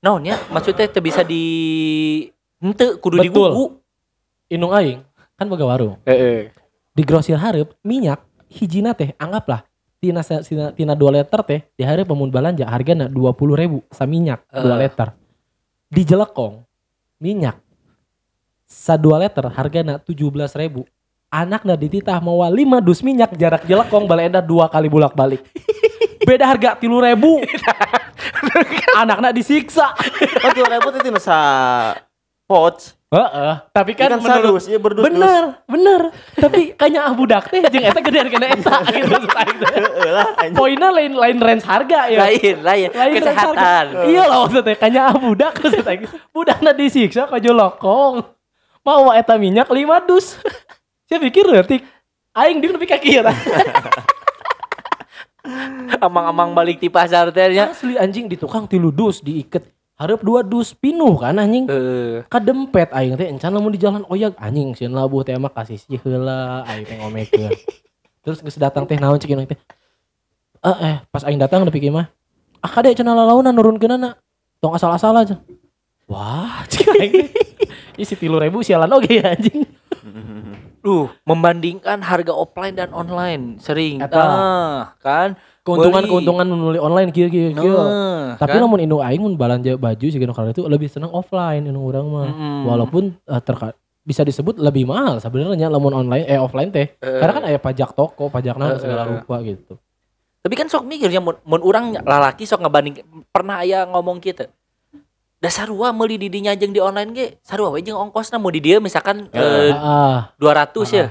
naon 0.05 0.21
ya 0.21 0.37
maksudnya 0.53 0.85
teu 0.85 1.01
bisa 1.01 1.25
di 1.25 1.41
henteu 2.61 3.01
kudu 3.01 3.17
Betul. 3.17 3.25
digugu. 3.25 3.65
Inung 4.53 4.77
aing 4.77 5.01
kan 5.33 5.49
boga 5.49 5.65
warung. 5.65 5.97
Heeh. 6.05 6.53
Di 6.93 7.01
grosir 7.01 7.41
hareup 7.41 7.73
minyak 7.81 8.21
hijina 8.45 8.93
teh 8.93 9.17
anggaplah 9.17 9.65
tina 9.97 10.21
tina, 10.21 10.69
tina 10.69 10.93
2 10.93 11.15
liter 11.17 11.41
teh 11.41 11.59
di 11.73 11.81
hareup 11.81 12.05
pemun 12.05 12.29
balanja 12.29 12.69
hargana 12.69 13.09
20 13.09 13.57
ribu 13.57 13.81
saminyak 13.89 14.45
2 14.53 14.61
Eh. 14.61 14.77
liter. 14.85 15.09
Di 15.89 16.01
Jelekong 16.05 16.61
minyak 17.17 17.57
sa 18.69 18.93
2 19.01 19.17
liter 19.17 19.49
hargana 19.49 19.97
17 19.97 20.53
ribu. 20.53 20.85
Anakna 21.33 21.73
dititah 21.73 22.21
mawa 22.21 22.53
5 22.53 22.79
dus 22.85 23.01
minyak 23.01 23.33
jarak 23.35 23.65
Jelekong 23.65 24.05
balenda 24.05 24.39
dua 24.39 24.69
kali 24.69 24.87
bolak 24.87 25.17
balik. 25.17 25.41
Beda 26.29 26.45
harga 26.47 26.77
tilu 26.77 27.01
ribu. 27.01 27.41
Anakna 29.01 29.29
disiksa. 29.31 29.91
Oh, 30.45 30.49
tuh 30.51 30.65
ribut 30.65 30.93
itu 30.97 31.09
nasa 31.11 31.37
pouch. 32.45 32.93
Heeh, 33.05 33.53
tapi 33.71 33.95
Kan, 33.95 34.11
kan 34.11 34.19
kan 34.19 34.41
menurut 34.43 34.59
ya 34.67 34.75
berdus. 34.75 35.05
bener 35.07 35.63
bener. 35.69 36.01
Tapi 36.35 36.75
kayaknya 36.75 37.07
ah 37.07 37.13
budak 37.15 37.47
teh 37.47 37.63
jeung 37.63 37.85
eta 37.87 38.01
gedean 38.03 38.27
kena 38.27 38.47
eta. 38.51 38.75
Gitu 38.91 39.15
poinnya 40.51 40.89
lain 40.91 41.15
lain 41.15 41.37
range 41.39 41.63
harga 41.63 42.11
ya. 42.11 42.27
Lain, 42.27 42.55
lain, 42.59 42.89
lain 42.91 43.13
kesehatan. 43.15 43.85
iya 44.11 44.23
lah 44.27 44.43
maksudnya. 44.43 44.75
Kayaknya 44.75 45.01
ah 45.07 45.15
budak 45.15 45.53
maksud 45.63 45.85
aing 45.85 46.03
budakna 46.35 46.71
disiksa 46.75 47.29
ka 47.29 47.39
jolokong 47.39 48.25
mau 48.83 49.13
eta 49.15 49.39
minyak 49.39 49.69
lima 49.71 50.03
dus. 50.03 50.35
Saya 51.07 51.21
pikir 51.21 51.45
detik 51.47 51.87
aing 52.35 52.59
di 52.59 52.67
nepi 52.67 52.89
ka 52.89 52.99
kieu 52.99 53.23
tah. 53.23 53.37
Amang-amang 56.05 56.51
balik 56.51 56.81
di 56.81 56.89
pasar 56.89 57.29
teh 57.29 57.53
nya. 57.53 57.71
asli 57.71 57.95
anjing 57.95 58.25
di 58.29 58.35
tukang 58.37 58.65
tilu 58.65 58.89
dus 58.89 59.21
diiket. 59.21 59.65
Harap 59.95 60.19
dua 60.19 60.43
dus 60.43 60.75
pinuh 60.75 61.15
kan 61.15 61.39
anjing. 61.39 61.71
Heeh. 61.71 62.27
kadempet 62.27 62.91
aing 62.91 63.15
teh 63.15 63.27
encan 63.31 63.51
lamun 63.55 63.71
di 63.71 63.79
jalan 63.79 64.03
oyag 64.11 64.35
anjing 64.35 64.75
sieun 64.75 64.91
labuh 64.91 65.23
teh 65.23 65.37
mah 65.39 65.53
kasih 65.53 65.79
sih 65.79 65.95
heula 66.03 66.67
aing 66.67 66.83
teh 66.83 66.95
ngomekeun 66.99 67.53
terus 68.27 68.43
geus 68.43 68.59
datang 68.59 68.83
teh 68.83 68.99
naon 68.99 69.21
ieu 69.21 69.45
teh. 69.47 69.59
Eh, 70.65 70.77
eh 70.83 70.95
pas 71.07 71.23
aing 71.23 71.39
datang 71.39 71.63
nepi 71.63 71.79
kieu 71.79 71.95
mah 71.95 72.11
ah 72.59 72.71
kade 72.71 72.91
cenah 72.91 73.15
lalauna 73.15 73.55
nurunkeunana 73.55 74.19
tong 74.59 74.75
asal-asal 74.75 75.15
aja. 75.15 75.39
Wah 76.11 76.67
cek 76.67 76.87
aing 76.99 77.13
teh 77.15 77.29
Ih 78.01 78.03
si 78.03 78.19
tilu 78.19 78.35
ribu 78.35 78.59
sialan 78.59 78.91
oge 78.91 79.23
ya 79.23 79.31
anjing 79.31 79.63
Duh, 80.85 81.09
membandingkan 81.25 81.97
harga 81.99 82.29
offline 82.29 82.77
dan 82.77 82.93
online 82.93 83.57
sering. 83.57 83.97
Eta. 83.99 84.13
Nah, 84.15 84.93
kan? 85.01 85.33
keuntungan 85.65 86.05
Beli. 86.05 86.11
keuntungan 86.13 86.45
nuli 86.45 86.77
online 86.77 87.09
kieu 87.09 87.25
kieu 87.25 87.49
kieu 87.51 87.73
Nah, 87.73 88.37
tapi 88.37 88.53
kan? 88.53 88.61
lamun 88.61 88.85
indung 88.85 89.01
aing 89.01 89.17
mun 89.17 89.33
balanja 89.33 89.73
baju 89.73 90.05
sih 90.05 90.21
kalau 90.21 90.53
itu 90.53 90.61
lebih 90.61 90.85
seneng 90.85 91.09
offline 91.09 91.65
indung 91.65 91.81
urang 91.81 92.05
mah 92.05 92.29
Mm-mm. 92.29 92.69
walaupun 92.69 93.17
eh, 93.17 93.41
terka- 93.41 93.73
bisa 94.05 94.21
disebut 94.21 94.61
lebih 94.61 94.85
mahal 94.85 95.17
sebenarnya 95.17 95.65
lamun 95.65 95.97
online 95.97 96.29
eh 96.29 96.37
offline 96.37 96.69
teh 96.69 96.93
Eh, 96.93 97.17
karena 97.17 97.33
kan 97.33 97.43
ada 97.43 97.57
pajak 97.57 97.97
toko 97.97 98.29
pajak 98.29 98.53
naon 98.53 98.77
segala 98.77 99.09
rupa 99.09 99.41
gitu 99.41 99.81
tapi 100.45 100.53
kan 100.53 100.69
sok 100.69 100.85
mikirnya 100.85 101.17
mun, 101.17 101.41
mun 101.41 101.65
urang 101.65 101.97
lalaki 101.97 102.45
sok 102.45 102.61
ngebanding 102.61 103.01
pernah 103.33 103.65
aya 103.65 103.89
ngomong 103.89 104.21
kita. 104.21 104.45
Dasar 105.43 105.67
sarua 105.67 105.91
meuli 105.91 106.15
di 106.15 106.31
dinya 106.31 106.55
jeung 106.55 106.71
di 106.71 106.79
online 106.79 107.09
ge 107.11 107.25
sarua 107.43 107.69
we 107.75 107.83
jeung 107.83 107.99
ongkosna 107.99 108.39
mau 108.39 108.49
di 108.49 108.63
dia 108.63 108.79
misalkan 108.79 109.27
Ya. 109.35 109.41
eh, 109.41 109.71
Ah, 109.75 110.19
200 110.39 110.89
ya. 110.89 111.07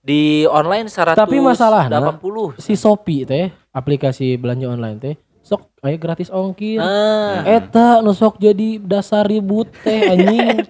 Di 0.00 0.48
online 0.48 0.88
180. 0.88 1.20
Tapi 1.20 1.36
masalahna, 1.36 2.00
80. 2.16 2.56
si 2.56 2.72
Shopee 2.74 3.28
teh 3.28 3.52
aplikasi 3.68 4.40
belanja 4.40 4.66
online 4.72 4.96
teh 4.98 5.14
sok 5.44 5.68
aya 5.80 5.96
gratis 6.00 6.32
ongkir 6.32 6.80
Nah, 6.80 7.44
eta 7.44 8.00
nu 8.00 8.12
sok 8.12 8.40
jadi 8.40 8.80
dasar 8.80 9.28
ribut 9.28 9.68
teh 9.84 10.00
anjing 10.12 10.64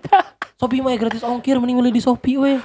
Shopee 0.59 0.83
mah 0.83 0.95
gratis 0.99 1.23
ongkir 1.23 1.59
mending 1.63 1.79
beli 1.79 1.95
di 1.95 2.03
Shopee 2.03 2.39
we 2.39 2.59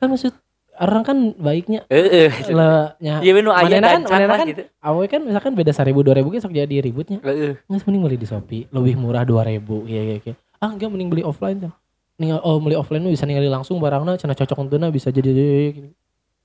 kan 0.00 0.08
maksud 0.08 0.32
orang 0.80 1.02
kan 1.04 1.16
baiknya 1.36 1.84
heeh. 1.86 2.32
le 2.48 2.96
nya 2.98 3.20
Iya 3.20 3.36
nu 3.38 3.52
aya 3.52 3.78
kan 3.78 4.00
lah 4.02 4.38
kan 4.40 4.48
gitu. 4.48 4.64
awe 4.80 5.04
kan 5.04 5.20
misalkan 5.20 5.52
beda 5.52 5.70
1000 5.70 5.92
2000 5.92 6.32
ge 6.32 6.38
sok 6.40 6.52
jadi 6.52 6.74
ributnya 6.80 7.18
Heeh. 7.20 7.60
nggak 7.62 7.84
mending 7.84 8.02
beli 8.02 8.16
di 8.16 8.24
Shopee 8.24 8.64
lebih 8.68 8.96
murah 8.96 9.22
2000 9.22 9.60
iya 9.84 10.00
iya 10.02 10.16
iya 10.18 10.34
ah 10.56 10.72
enggak 10.72 10.88
mending 10.88 11.08
beli 11.08 11.22
offline 11.22 11.60
tuh 11.60 11.72
nih 12.16 12.32
oh 12.34 12.56
beli 12.58 12.74
offline 12.74 13.04
bisa 13.04 13.24
ningali 13.24 13.46
langsung 13.46 13.76
barangnya 13.76 14.16
cenah 14.16 14.34
cocok 14.34 14.56
untuk 14.58 14.80
bisa 14.88 15.08
jadi 15.08 15.72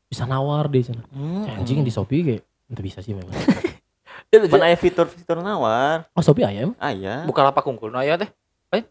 bisa 0.06 0.24
nawar 0.24 0.68
deh 0.68 0.84
cenah 0.84 1.08
Hmm. 1.10 1.48
anjing 1.56 1.82
di 1.82 1.92
Shopee 1.92 2.22
kayak 2.22 2.42
itu 2.44 2.82
bisa 2.84 3.00
sih 3.00 3.16
memang 3.16 3.32
Mana 4.36 4.68
aya 4.68 4.76
fitur-fitur 4.76 5.40
nawar? 5.40 6.12
oh 6.12 6.20
Shopee 6.20 6.44
ayam 6.44 6.76
Aya. 6.76 7.24
Buka 7.24 7.40
lapak 7.40 7.64
kungkul 7.64 7.88
no 7.88 8.04
aya 8.04 8.20
teh. 8.20 8.28
Eh, 8.76 8.84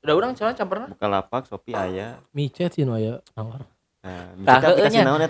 udah 0.00 0.14
urang 0.14 0.30
cenah 0.30 0.54
camperna. 0.54 0.86
Bukalapak, 0.86 1.42
Shopee 1.42 1.74
aya. 1.74 2.22
micet 2.30 2.70
sih 2.70 2.86
no 2.86 2.94
aya 2.94 3.18
nawar 3.34 3.66
Nah, 4.02 4.58
Belanja 4.58 5.00
naon 5.00 5.20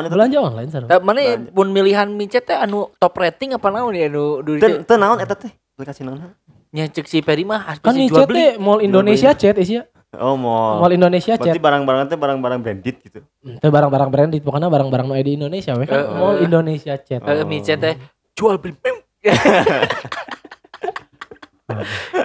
eta? 0.00 0.08
belanja 0.08 0.36
online 0.40 0.68
sana 0.68 0.84
Da, 0.88 0.96
mana 0.98 1.20
Belanja. 1.20 1.52
pun 1.52 1.66
milihan 1.68 2.08
micet 2.08 2.42
teh 2.42 2.56
anu 2.56 2.88
top 2.96 3.12
rating 3.14 3.52
apa 3.52 3.68
naon 3.68 3.92
ya 3.92 4.08
anu 4.08 4.40
dulu 4.40 4.56
Teu 4.56 4.80
teu 4.82 4.96
naon 4.96 5.16
eta 5.16 5.34
teh? 5.34 5.52
Aplikasi 5.76 6.02
naon? 6.02 6.32
nya 6.70 6.86
cek 6.86 7.04
si 7.04 7.18
Peri 7.20 7.42
mah 7.42 7.60
harus 7.62 7.78
kan 7.78 7.92
jual 7.92 8.00
micet 8.00 8.24
beli. 8.24 8.38
teh 8.38 8.48
mall 8.56 8.80
Indonesia 8.80 9.30
chat 9.32 9.54
isia 9.54 9.84
Oh, 10.12 10.34
mall. 10.34 10.80
mall 10.80 10.90
Indonesia 10.90 11.34
Berarti 11.34 11.50
chat 11.50 11.60
barang-barang 11.60 12.06
teh 12.06 12.16
barang-barang 12.16 12.58
branded 12.58 12.94
gitu. 12.98 13.18
itu 13.44 13.66
barang-barang 13.68 14.08
branded 14.08 14.40
pokoknya 14.40 14.66
barang-barang 14.66 15.04
no 15.04 15.12
di 15.14 15.32
Indonesia 15.34 15.70
we 15.74 15.84
kan 15.84 15.94
Eh, 15.94 16.06
mall 16.10 16.34
eh. 16.34 16.42
Indonesia 16.42 16.92
chat 16.96 17.20
Heeh, 17.20 17.36
Oh. 17.36 17.44
micet 17.44 17.76
teh 17.76 17.94
jual 18.32 18.56
beli. 18.56 18.74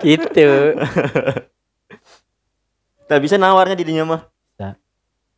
Gitu. 0.01 0.49
Tak 3.05 3.21
bisa 3.21 3.35
nawarnya 3.35 3.75
di 3.75 3.83
dinya 3.83 4.03
mah. 4.03 4.21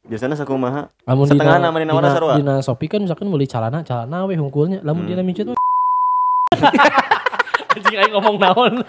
Biasanya 0.08 0.36
sakumaha? 0.36 0.88
lamun 1.04 1.28
Setengah 1.28 1.60
dina- 1.60 1.68
nama 1.68 1.78
dina 1.78 1.92
mana 1.92 2.08
dina- 2.08 2.16
sarua? 2.16 2.34
dina 2.36 2.54
Shopee 2.60 2.88
kan 2.88 3.00
misalkan 3.00 3.28
beli 3.28 3.44
celana 3.44 3.84
celana 3.84 4.24
we 4.24 4.36
hungkulnya 4.36 4.80
lamun 4.82 5.04
Hmm. 5.04 5.12
dina 5.12 5.22
micet 5.22 5.46
mah 5.46 5.60
anjing 7.76 7.96
aing 7.96 8.12
ngomong 8.12 8.36
naon 8.38 8.74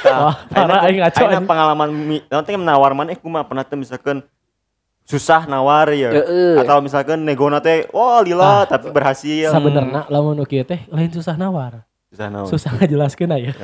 Wah, 0.00 0.34
parah 0.48 0.86
aing 0.86 0.98
ngaco 0.98 1.18
anjing. 1.20 1.44
pengalaman 1.44 1.88
teh 2.40 2.56
menawar 2.56 2.90
maneh 2.92 3.14
kumaha 3.14 3.44
pernah 3.44 3.62
teh 3.62 3.74
misalkan 3.74 4.22
susah 5.04 5.44
nawar 5.44 5.90
ya. 5.90 6.14
Heeh. 6.14 6.56
Atau 6.56 6.78
misalkan 6.80 7.20
negona 7.20 7.58
teh 7.58 7.90
wah 7.90 8.22
lila 8.22 8.62
Ah, 8.62 8.64
tapi 8.64 8.88
berhasil. 8.88 9.50
Sabenerna 9.50 10.06
lamun 10.06 10.34
nu 10.34 10.44
kieu 10.44 10.62
teh 10.62 10.86
lain 10.86 11.10
susah 11.10 11.34
nawar. 11.34 11.82
Susah 12.08 12.26
naon. 12.26 12.46
Susah 12.46 12.70
ngajelaskeun 12.72 13.30
aya. 13.30 13.50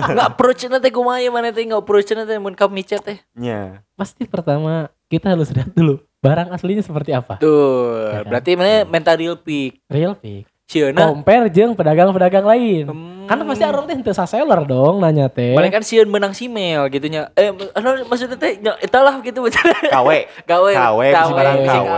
Enggak 0.00 0.28
approach 0.30 0.62
na 0.66 0.78
teh 0.78 0.90
kumaha 0.90 1.20
ya 1.20 1.30
mana 1.30 1.50
teh 1.50 1.62
enggak 1.62 1.82
approach 1.82 2.10
na 2.12 2.24
teh 2.24 2.38
mun 2.38 2.54
ka 2.54 2.66
micet 2.66 3.00
teh. 3.00 3.18
Nya. 3.34 3.84
Pasti 3.94 4.24
pertama 4.24 4.88
kita 5.06 5.34
harus 5.34 5.50
lihat 5.50 5.70
dulu 5.70 6.00
barang 6.18 6.50
aslinya 6.50 6.80
seperti 6.80 7.12
apa. 7.12 7.36
Tuh, 7.36 8.08
Ya 8.10 8.24
kan? 8.24 8.32
berarti 8.32 8.50
mana 8.56 8.88
mental 8.88 9.16
real 9.20 9.36
pick. 9.36 9.76
Real 9.86 10.16
pick. 10.16 10.48
Cieuna. 10.64 11.12
Compare 11.12 11.52
jeung 11.52 11.76
pedagang-pedagang 11.76 12.46
lain. 12.48 12.84
Hmm. 12.88 13.14
Kan 13.24 13.40
pasti 13.48 13.64
orang 13.64 13.84
teh 13.88 13.96
teu 14.04 14.12
seller 14.16 14.60
dong 14.68 15.00
nanya 15.00 15.32
teh. 15.32 15.56
Balik 15.56 15.80
kan 15.80 15.84
sieun 15.84 16.08
menang 16.08 16.36
si 16.36 16.48
Mel 16.48 16.88
gitu 16.92 17.08
nya. 17.08 17.32
Eh, 17.36 17.52
anu 17.52 18.04
maksudnya 18.08 18.36
teh 18.36 18.60
nya 18.60 18.76
eta 18.80 19.00
lah 19.00 19.20
gitu 19.24 19.44
KW. 19.44 20.12
Gawe. 20.44 20.72
KW 20.72 21.00
bisi 21.12 21.32
barang 21.32 21.58
KW. 21.64 21.92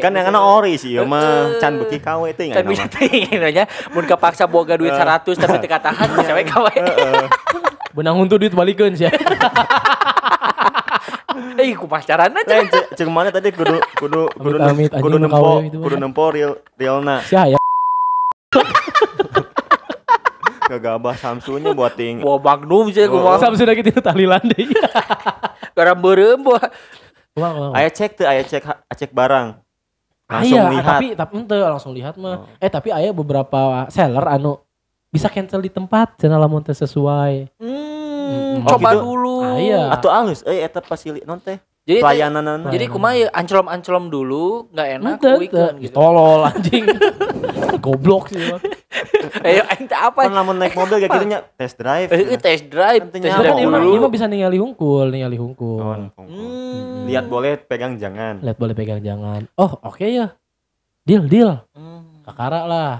Kan 0.00 0.12
yang 0.16 0.28
ana 0.32 0.40
ori 0.40 0.80
sih 0.80 0.96
ieu 0.96 1.04
mah 1.04 1.56
can 1.60 1.76
beuki 1.80 2.00
KW 2.00 2.32
teh 2.36 2.52
Kan 2.52 2.64
ngan 2.64 2.72
bisa 2.72 2.84
nama. 2.88 2.94
teh 2.96 3.52
nya 3.56 3.64
mun 3.92 4.04
kapaksa 4.08 4.48
boga 4.48 4.76
duit 4.80 4.92
100 4.92 5.28
tapi 5.36 5.56
teu 5.60 5.68
katahan 5.68 6.08
bisa 6.20 6.32
we 6.32 6.44
gawe. 6.44 6.72
Heeh. 6.72 7.24
Benang 7.96 8.20
untuk 8.20 8.40
duit 8.40 8.52
balikeun 8.52 8.92
sih. 8.96 9.08
Eh, 11.56 11.72
ku 11.72 11.88
pacaran 11.88 12.32
aja. 12.32 12.48
Lain 12.48 12.68
cek 12.68 13.08
mana 13.08 13.28
tadi 13.32 13.52
kudu 13.52 13.76
kudu 13.96 14.28
kudu 14.36 14.56
kudu 14.92 15.16
nempo 15.20 15.60
kudu 15.68 15.96
nempo 15.96 16.24
real 16.32 16.60
realna. 16.76 17.20
Sia 17.24 17.56
ya. 17.56 17.60
Gagabah 20.66 21.14
Samsunya 21.14 21.70
buat 21.70 21.94
ting. 21.94 22.18
Wah 22.20 22.42
Magnum 22.42 22.90
sih 22.90 23.06
Oh. 23.06 23.14
kumaha. 23.14 23.38
Sampai 23.38 23.58
sudah 23.58 23.74
gitu 23.74 23.94
tahlilan 23.96 24.42
deh. 24.42 24.66
Garam 25.78 25.94
beureum 25.94 26.42
wah. 26.42 26.58
Kumaha, 27.32 27.52
kumaha. 27.54 27.72
Aya 27.78 27.88
cek 27.88 28.18
tuh, 28.18 28.26
aya 28.26 28.42
cek 28.42 28.66
cek 28.90 29.10
barang. 29.14 29.62
Langsung 30.26 30.58
lihat. 30.74 30.82
tapi 30.84 31.06
tapi 31.14 31.32
ente 31.38 31.54
langsung 31.54 31.92
lihat 31.94 32.18
mah. 32.18 32.42
Oh. 32.42 32.58
Eh 32.58 32.66
tapi 32.66 32.90
aya 32.90 33.14
beberapa 33.14 33.86
seller 33.86 34.26
anu 34.26 34.58
bisa 35.06 35.30
cancel 35.30 35.62
di 35.62 35.70
tempat 35.70 36.18
cenah 36.18 36.34
lamun 36.34 36.66
teu 36.66 36.74
sesuai. 36.74 37.46
Hmm. 37.62 38.66
Oh, 38.66 38.74
coba 38.74 38.90
gitu? 38.90 39.06
dulu. 39.06 39.34
Ah, 39.38 39.54
iya. 39.54 39.82
Atau 39.94 40.10
alus, 40.10 40.42
eh 40.42 40.66
eta 40.66 40.82
fasili 40.82 41.22
non 41.22 41.38
teh. 41.38 41.62
Jadi 41.86 42.02
Pelayanan 42.02 42.66
jadi 42.66 42.90
kumaha 42.90 43.14
ya 43.14 43.30
anclom-anclom 43.30 44.10
dulu 44.10 44.66
nggak 44.74 44.88
enak 44.98 45.18
ente. 45.22 45.32
gitu. 45.46 45.94
Tolol 45.94 46.42
anjing. 46.42 46.82
Goblok 47.86 48.24
sih. 48.28 48.42
Eh 49.46 49.62
aing 49.62 49.86
teh 49.86 49.94
apa? 49.94 50.26
kan 50.26 50.34
lamun 50.34 50.58
naik 50.58 50.74
mobil 50.74 50.98
kayak 50.98 51.12
gitu 51.12 51.26
nya 51.28 51.38
test 51.54 51.78
drive. 51.78 52.10
Eh 52.10 52.34
eh, 52.34 52.38
test 52.38 52.66
drive, 52.66 53.06
Kan 53.06 53.14
test 53.14 53.30
Kan 53.30 53.42
drive 53.46 53.62
imah, 53.62 53.78
dulu. 53.78 53.94
imah 53.94 54.10
bisa 54.10 54.26
ningali 54.26 54.58
hungkul, 54.58 55.06
ningali 55.06 55.38
hungkul. 55.38 55.78
Oh, 55.78 55.94
Hmm. 56.18 57.06
Lihat 57.06 57.30
boleh, 57.30 57.54
pegang 57.56 57.94
jangan. 57.94 58.42
Lihat 58.42 58.58
boleh 58.58 58.74
pegang 58.74 58.98
jangan. 58.98 59.46
Oh, 59.54 59.78
oke 59.80 60.02
ya. 60.02 60.34
Deal, 61.06 61.22
deal. 61.22 61.62
Hmm. 61.70 62.26
Kakara 62.26 62.66
lah. 62.66 62.92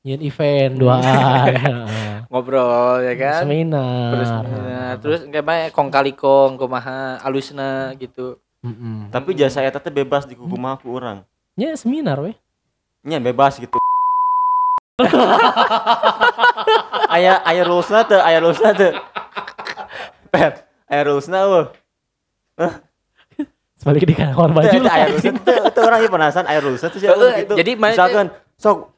Nyin 0.00 0.22
event 0.22 0.78
duaan. 0.78 1.02
Ngobrol 2.30 3.02
ya 3.02 3.14
kan. 3.18 3.42
Seminar. 3.42 4.10
Terus 4.14 4.28
nah, 4.30 4.92
terus 4.96 5.20
kayak 5.26 5.44
bae 5.44 5.62
kong 5.74 5.90
kali 5.90 6.14
kong 6.14 6.56
kumaha 6.56 7.18
alusna 7.20 7.90
gitu. 7.98 8.38
Tapi 9.10 9.34
jasa 9.34 9.60
eta 9.60 9.76
teh 9.76 9.90
bebas 9.90 10.24
di 10.24 10.38
kuku 10.38 10.54
mah 10.54 10.78
ku 10.78 10.94
urang. 10.94 11.26
Ya 11.52 11.74
seminar 11.74 12.22
weh. 12.22 12.38
Nya 13.02 13.18
bebas 13.18 13.58
gitu. 13.58 13.79
aya 17.14 17.32
aya 17.42 17.62
rulesna 17.62 18.00
teu, 18.04 18.18
aya 18.18 18.38
rulesna 18.38 18.70
teu. 18.72 18.90
Per, 20.28 20.50
aya 20.86 21.00
rulesna 21.02 21.36
eueuh. 21.44 21.66
Sebalik 23.80 24.04
di 24.04 24.12
kamar 24.12 24.52
baju 24.52 24.68
Teu, 24.68 24.84
lah. 24.84 24.92
aya 24.92 25.04
rulesna 25.08 25.32
teu, 25.40 25.60
teu 25.72 25.82
urang 25.82 25.98
ieu 25.98 26.08
penasaran 26.08 26.46
aya 26.46 26.58
rulesna 26.60 26.88
teu 26.88 26.98
sia 27.00 27.10
Heeh, 27.10 27.32
gitu. 27.42 27.52
jadi 27.56 27.70
mana- 27.74 27.92
misalkan 27.96 28.24
sok 28.54 28.94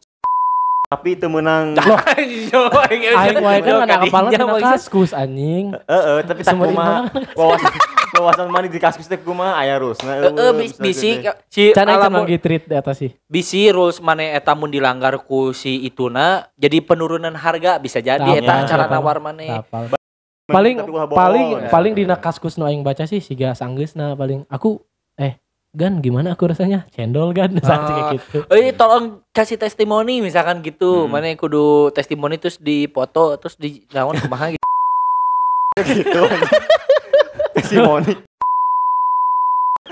tapi 0.87 1.17
teu 1.17 1.27
meunang 1.27 1.73
Aing 2.13 3.37
wae 3.41 3.59
kan 3.63 3.75
ada 3.81 3.97
kepala 4.03 4.29
tina 4.29 4.45
kaskus 4.61 5.11
anjing. 5.15 5.73
Heeh, 5.73 6.17
tapi 6.23 6.41
tak 6.43 6.53
Sumber 6.53 6.69
kumaha. 6.69 7.09
Wawasan 7.33 7.71
wawasan 8.23 8.47
mana 8.47 8.65
di 8.65 8.79
kaskus 8.79 9.05
teh 9.05 9.19
kumaha 9.19 9.59
aya 9.59 9.77
rulesna 9.77 10.15
Heeh, 10.15 10.31
eueuh, 10.31 10.55
bis- 10.55 10.79
misalkan 10.79 10.85
bisi 10.85 11.11
teh. 11.19 11.35
si 11.47 11.63
alamun- 11.75 12.29
treat 12.39 12.63
di 12.65 12.75
atas 12.75 12.97
sih. 12.97 13.11
bisi 13.27 13.69
rules 13.69 13.99
mana 13.99 14.23
eta 14.31 14.55
mun 14.55 14.69
dilanggar 14.69 15.19
ku 15.21 15.51
si 15.51 15.83
ituna 15.83 16.47
jadi 16.55 16.79
penurunan 16.81 17.35
harga 17.35 17.77
bisa 17.77 17.99
jadi 17.99 18.39
eta 18.39 18.65
cara 18.65 18.87
nawar 18.87 19.19
mana. 19.19 19.67
Paling 20.45 20.77
paling 21.09 21.47
Ya. 21.57 21.69
paling 21.69 21.93
dina 21.93 22.15
kaskus 22.15 22.55
nu 22.55 22.65
aing 22.65 22.83
baca 22.83 23.03
sih 23.03 23.19
siga 23.19 23.53
sanggeusna 23.53 24.15
paling 24.15 24.47
aku 24.47 24.79
eh 25.15 25.39
Gan 25.73 26.05
gimana 26.05 26.37
aku 26.37 26.45
rasanya? 26.45 26.85
Cendol 26.93 27.33
gan 27.33 27.49
Ah. 27.65 27.81
kayak 27.81 28.05
gitu. 28.13 28.39
Eh 28.53 28.77
tolong 28.77 29.25
kasih 29.33 29.57
testimoni 29.57 30.21
misalkan 30.21 30.61
gitu. 30.61 31.09
Hmm. 31.09 31.11
Mana 31.11 31.33
yang 31.33 31.41
kudu 31.41 31.89
testimoni 31.91 32.37
terus 32.37 32.61
dipoto 32.61 33.41
terus 33.41 33.57
di 33.57 33.81
naon 33.89 34.13
kumaha 34.21 34.53
gitu. 34.53 34.69
gitu. 35.97 36.23
Testimoni 37.55 38.15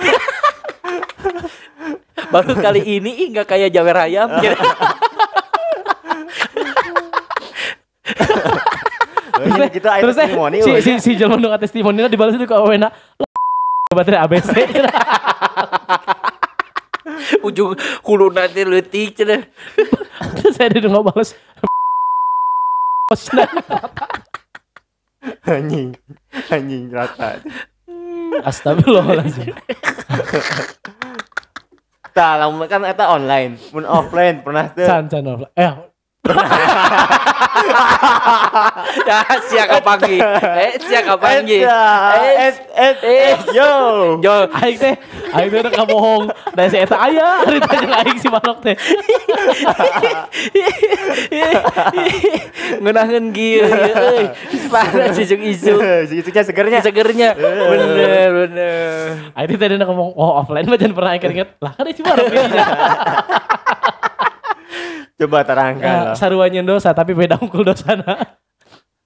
Baru 2.31 2.55
kali 2.55 2.87
ini 2.87 3.27
ih 3.27 3.35
nggak 3.35 3.51
kayak 3.51 3.75
jawer 3.75 4.07
ayam 4.07 4.31
gitu. 4.39 4.55
Terus 9.41 9.73
kita 9.73 9.89
aya 9.99 10.05
Terus 10.05 10.15
testimoni 10.15 10.63
si 10.63 10.71
si 10.79 10.93
si 11.03 11.19
jelema 11.19 11.41
nu 11.41 11.49
testimoni 11.59 12.07
dibalas 12.07 12.39
itu 12.39 12.47
ke 12.47 12.55
Owena. 12.55 12.95
Baterai 13.91 14.23
ABC. 14.23 14.55
Ujung 17.47 17.75
hulu 18.07 18.31
nanti 18.31 18.63
leutik 18.63 19.19
cenah. 19.19 19.43
Terus 20.39 20.55
saya 20.55 20.71
udah 20.71 20.91
nggak 20.95 21.05
balas. 21.11 21.35
anjing. 25.57 25.97
Anjing 26.51 26.93
rata. 26.93 27.41
Astagfirullahaladzim. 28.45 29.53
tah 32.11 32.33
lamun 32.41 32.67
kan 32.69 32.85
eta 32.85 33.11
online. 33.11 33.57
Mun 33.73 33.87
offline 33.87 34.45
pernah 34.45 34.69
teu. 34.71 34.87
Can 34.87 35.09
can 35.09 35.25
eh 35.57 35.90
Ya 39.09 39.19
siapa 39.49 39.79
pagi. 39.81 40.17
Eh 40.21 40.73
siapa 40.85 41.15
pagi. 41.17 41.59
Eta, 41.65 41.83
Eh, 42.21 42.53
eh. 42.77 42.93
et 43.33 43.41
yo 43.57 43.73
Jo, 44.21 44.35
aing 44.61 44.77
teh 44.79 44.95
aing 45.33 45.49
teh 45.51 45.59
udah 45.65 45.73
kabohong. 45.75 46.31
Da 46.55 46.69
saya 46.69 46.85
eta 46.87 46.97
aya 47.01 47.43
hari 47.45 47.59
teh 47.59 47.77
jeung 47.81 47.95
aing 47.95 48.19
si 48.21 48.29
manok 48.29 48.59
teh. 48.63 48.77
ngenahin 52.79 53.25
gieu 53.35 53.65
euy. 53.67 54.27
Parah 54.71 55.09
sih 55.17 55.25
jeung 55.27 55.43
isu. 55.43 55.75
segitunya 56.11 56.43
segernya 56.45 56.79
Segernya. 56.85 57.29
Bener, 57.35 58.29
bener. 58.47 59.33
Aing 59.35 59.49
teh 59.51 59.59
tadi 59.59 59.75
ngomong 59.81 60.15
oh 60.15 60.45
offline 60.45 60.69
mah 60.69 60.79
jangan 60.79 60.95
pernah 60.95 61.13
inget-inget. 61.17 61.49
Lah 61.59 61.73
kan 61.75 61.89
si 61.91 62.03
manok. 62.05 62.29
coba 65.21 65.45
terangkan 65.45 65.85
Ya, 65.85 65.97
lah 66.03 66.15
saruannya 66.15 66.63
dosa 66.63 66.91
tapi 66.91 67.13
beda 67.13 67.37
unggul 67.37 67.63
dosana. 67.63 68.17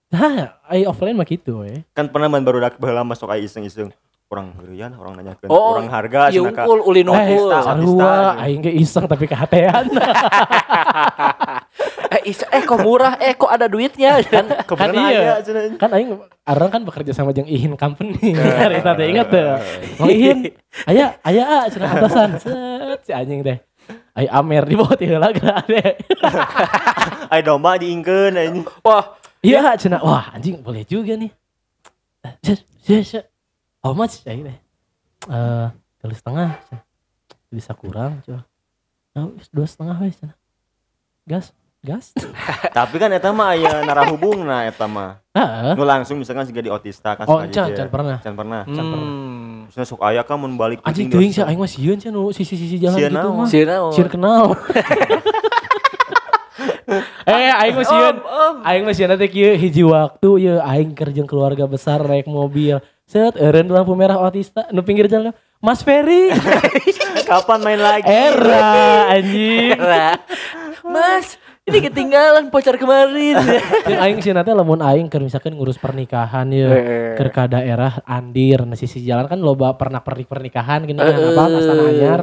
Nah, 0.06 0.62
ai 0.64 0.86
offline 0.86 1.10
mah 1.12 1.26
gitu 1.26 1.60
we. 1.60 1.82
kan 1.90 2.06
pernah 2.06 2.30
man 2.30 2.38
baru 2.40 2.62
dak 2.62 2.78
baheula 2.78 3.02
masuk 3.02 3.26
aya 3.26 3.42
iseng-iseng 3.42 3.90
orang 4.24 4.54
gerian 4.56 4.94
orang 4.94 5.18
nanyakeun 5.18 5.50
Oh, 5.50 5.74
orang 5.74 5.90
harga 5.90 6.30
Iya 6.30 6.38
cenah 6.40 6.52
ka 6.52 6.62
unggul 6.62 6.80
ulin 6.84 7.06
unggul. 7.08 7.50
Artista. 7.50 7.58
sarua 7.64 8.14
aing 8.38 8.60
ge 8.60 8.72
iseng 8.74 9.04
tapi 9.04 9.26
kehatean. 9.26 9.84
Eh, 12.14 12.30
is- 12.30 12.46
eh 12.46 12.62
kok 12.62 12.78
murah? 12.78 13.18
Eh 13.18 13.34
kok 13.34 13.50
ada 13.50 13.66
duitnya? 13.66 14.22
Kan 14.30 14.46
kebetulan 14.46 15.10
iya. 15.10 15.34
aya 15.34 15.74
kan 15.74 15.90
aing 15.90 16.14
Arang 16.44 16.70
kan 16.70 16.82
bekerja 16.84 17.10
sama 17.10 17.32
jeung 17.32 17.48
Ihin 17.48 17.74
Company. 17.74 18.36
Harita 18.36 18.94
teh 18.94 19.08
ingat 19.08 19.32
teh. 19.32 19.42
Ihin, 20.04 20.52
aya 20.84 21.18
aya 21.22 21.42
ah 21.42 21.64
cenah 21.66 21.90
atasan. 21.90 22.30
Set 22.38 23.00
si 23.02 23.10
anjing 23.10 23.42
teh. 23.42 23.58
Ai 24.14 24.30
Amer 24.30 24.62
di 24.62 24.78
bawah 24.78 24.94
teh 24.94 25.06
heula 25.06 25.34
geura 25.34 25.58
ade. 25.58 25.98
aya 27.34 27.42
domba 27.42 27.74
diingkeun 27.74 28.32
anjing 28.32 28.62
wah, 28.80 29.18
Iya 29.42 29.74
cenah. 29.74 30.00
Wah, 30.00 30.30
anjing 30.32 30.62
boleh 30.62 30.86
juga 30.86 31.18
nih. 31.18 31.34
How 33.82 33.92
much 33.92 34.22
aing 34.24 34.46
teh? 34.46 34.58
Eh, 35.26 35.66
tulis 35.98 36.16
setengah. 36.16 36.56
cenah. 36.64 36.82
Bisa 37.50 37.72
kurang 37.74 38.22
coba. 38.22 38.46
Nah, 39.12 39.30
dua 39.50 39.66
setengah 39.66 39.96
wes 39.98 40.16
cenah. 40.16 40.36
Gas, 41.24 41.46
gas. 41.80 42.14
tapi 42.76 42.96
kan 42.96 43.10
eta 43.10 43.28
mah 43.30 43.52
aya 43.52 43.82
narahubungna 43.82 44.64
eta 44.64 44.84
mah 44.84 45.20
Heeh. 45.32 45.74
nu 45.74 45.82
langsung 45.82 46.16
misalkan 46.16 46.44
siga 46.44 46.60
di 46.60 46.70
otista 46.70 47.12
kan 47.12 47.26
Oh, 47.26 47.40
suka 47.40 47.50
can, 47.50 47.74
jejer. 47.74 47.76
can 47.76 47.88
pernah. 47.90 48.16
can 48.22 48.34
pernah 48.34 48.62
Terusnya 49.64 49.84
sok 49.88 50.00
aya 50.04 50.20
kan 50.20 50.36
mun 50.36 50.60
balik 50.60 50.84
Anjing 50.84 51.08
penting 51.08 51.32
teuing 51.32 51.32
sih 51.32 51.42
aing 51.44 51.56
mah 51.56 51.70
sieun 51.70 51.96
cenah 51.96 52.20
nu 52.20 52.30
sisi-sisi 52.30 52.76
jalan 52.76 52.98
Sieun 53.00 53.12
gitu 53.16 53.28
mah. 53.32 53.46
Sieun 53.48 53.68
naon? 53.68 53.92
Sieun 53.96 54.08
kenal. 54.12 54.44
eh 57.24 57.52
aing 57.64 57.74
mah 57.74 57.86
sieun. 57.88 58.16
Aing 58.60 58.82
mah 58.84 58.94
sieun 58.94 59.16
teh 59.16 59.28
kieu 59.32 59.56
hiji 59.56 59.82
waktu 59.88 60.30
ye 60.44 60.54
aing 60.60 60.92
keur 60.92 61.10
jeung 61.16 61.28
keluarga 61.28 61.64
besar 61.64 62.04
naik 62.04 62.28
mobil. 62.28 62.84
Set 63.08 63.36
eureun 63.40 63.68
lampu 63.68 63.96
merah 63.96 64.20
otista 64.20 64.68
nu 64.68 64.84
pinggir 64.84 65.08
jalan. 65.08 65.32
Mas 65.64 65.80
Ferry. 65.80 66.28
kapan 67.28 67.60
main 67.64 67.80
lagi 67.80 68.04
Era 68.04 69.08
anjing. 69.16 69.72
Era. 69.72 70.20
Mas, 70.94 71.40
ini 71.64 71.78
ketinggalan 71.80 72.52
pacar 72.52 72.76
kemarin. 72.76 73.40
Jeung 73.88 74.00
aing 74.00 74.20
sieun 74.20 74.36
teh 74.36 74.52
lamun 74.52 74.84
aing 74.84 75.08
keur 75.08 75.24
misalkan 75.24 75.56
ngurus 75.56 75.80
pernikahan. 75.80 76.44
Keur 77.16 77.28
ka 77.32 77.48
daerah 77.48 78.04
Andir, 78.04 78.68
nah 78.68 78.76
sisi 78.76 79.00
jalan 79.00 79.24
kan 79.24 79.40
loba 79.40 79.72
pernah 79.80 80.04
pernik 80.04 80.28
pernikahan 80.28 80.84
gini 80.84 81.00
kan 81.00 81.16
apa 81.16 81.44
Astana 81.48 81.84
Anyar. 81.88 82.22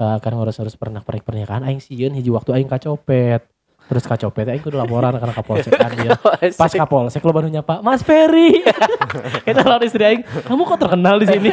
Eh, 0.00 0.16
kan 0.20 0.32
ngurus-ngurus 0.36 0.76
pernah 0.76 1.00
pernik 1.00 1.24
pernikahan 1.24 1.64
aing 1.64 1.80
sieun 1.80 2.12
hiji 2.12 2.28
waktu 2.28 2.60
aing 2.60 2.68
kacopet. 2.68 3.48
Terus 3.88 4.04
kacopet 4.04 4.44
aing 4.52 4.60
kudu 4.60 4.76
laporan 4.76 5.16
karena 5.16 5.32
kapolsek 5.32 5.72
Andir. 5.80 6.20
Pas 6.60 6.72
kapolsek 6.72 7.24
lo 7.24 7.32
baru 7.32 7.48
nyapa, 7.48 7.80
Mas 7.80 8.04
Ferry. 8.04 8.60
Kita 9.48 9.64
lawan 9.64 9.88
istri 9.88 10.04
aing, 10.04 10.22
kamu 10.44 10.68
kok 10.68 10.78
terkenal 10.84 11.16
di 11.16 11.26
sini? 11.32 11.48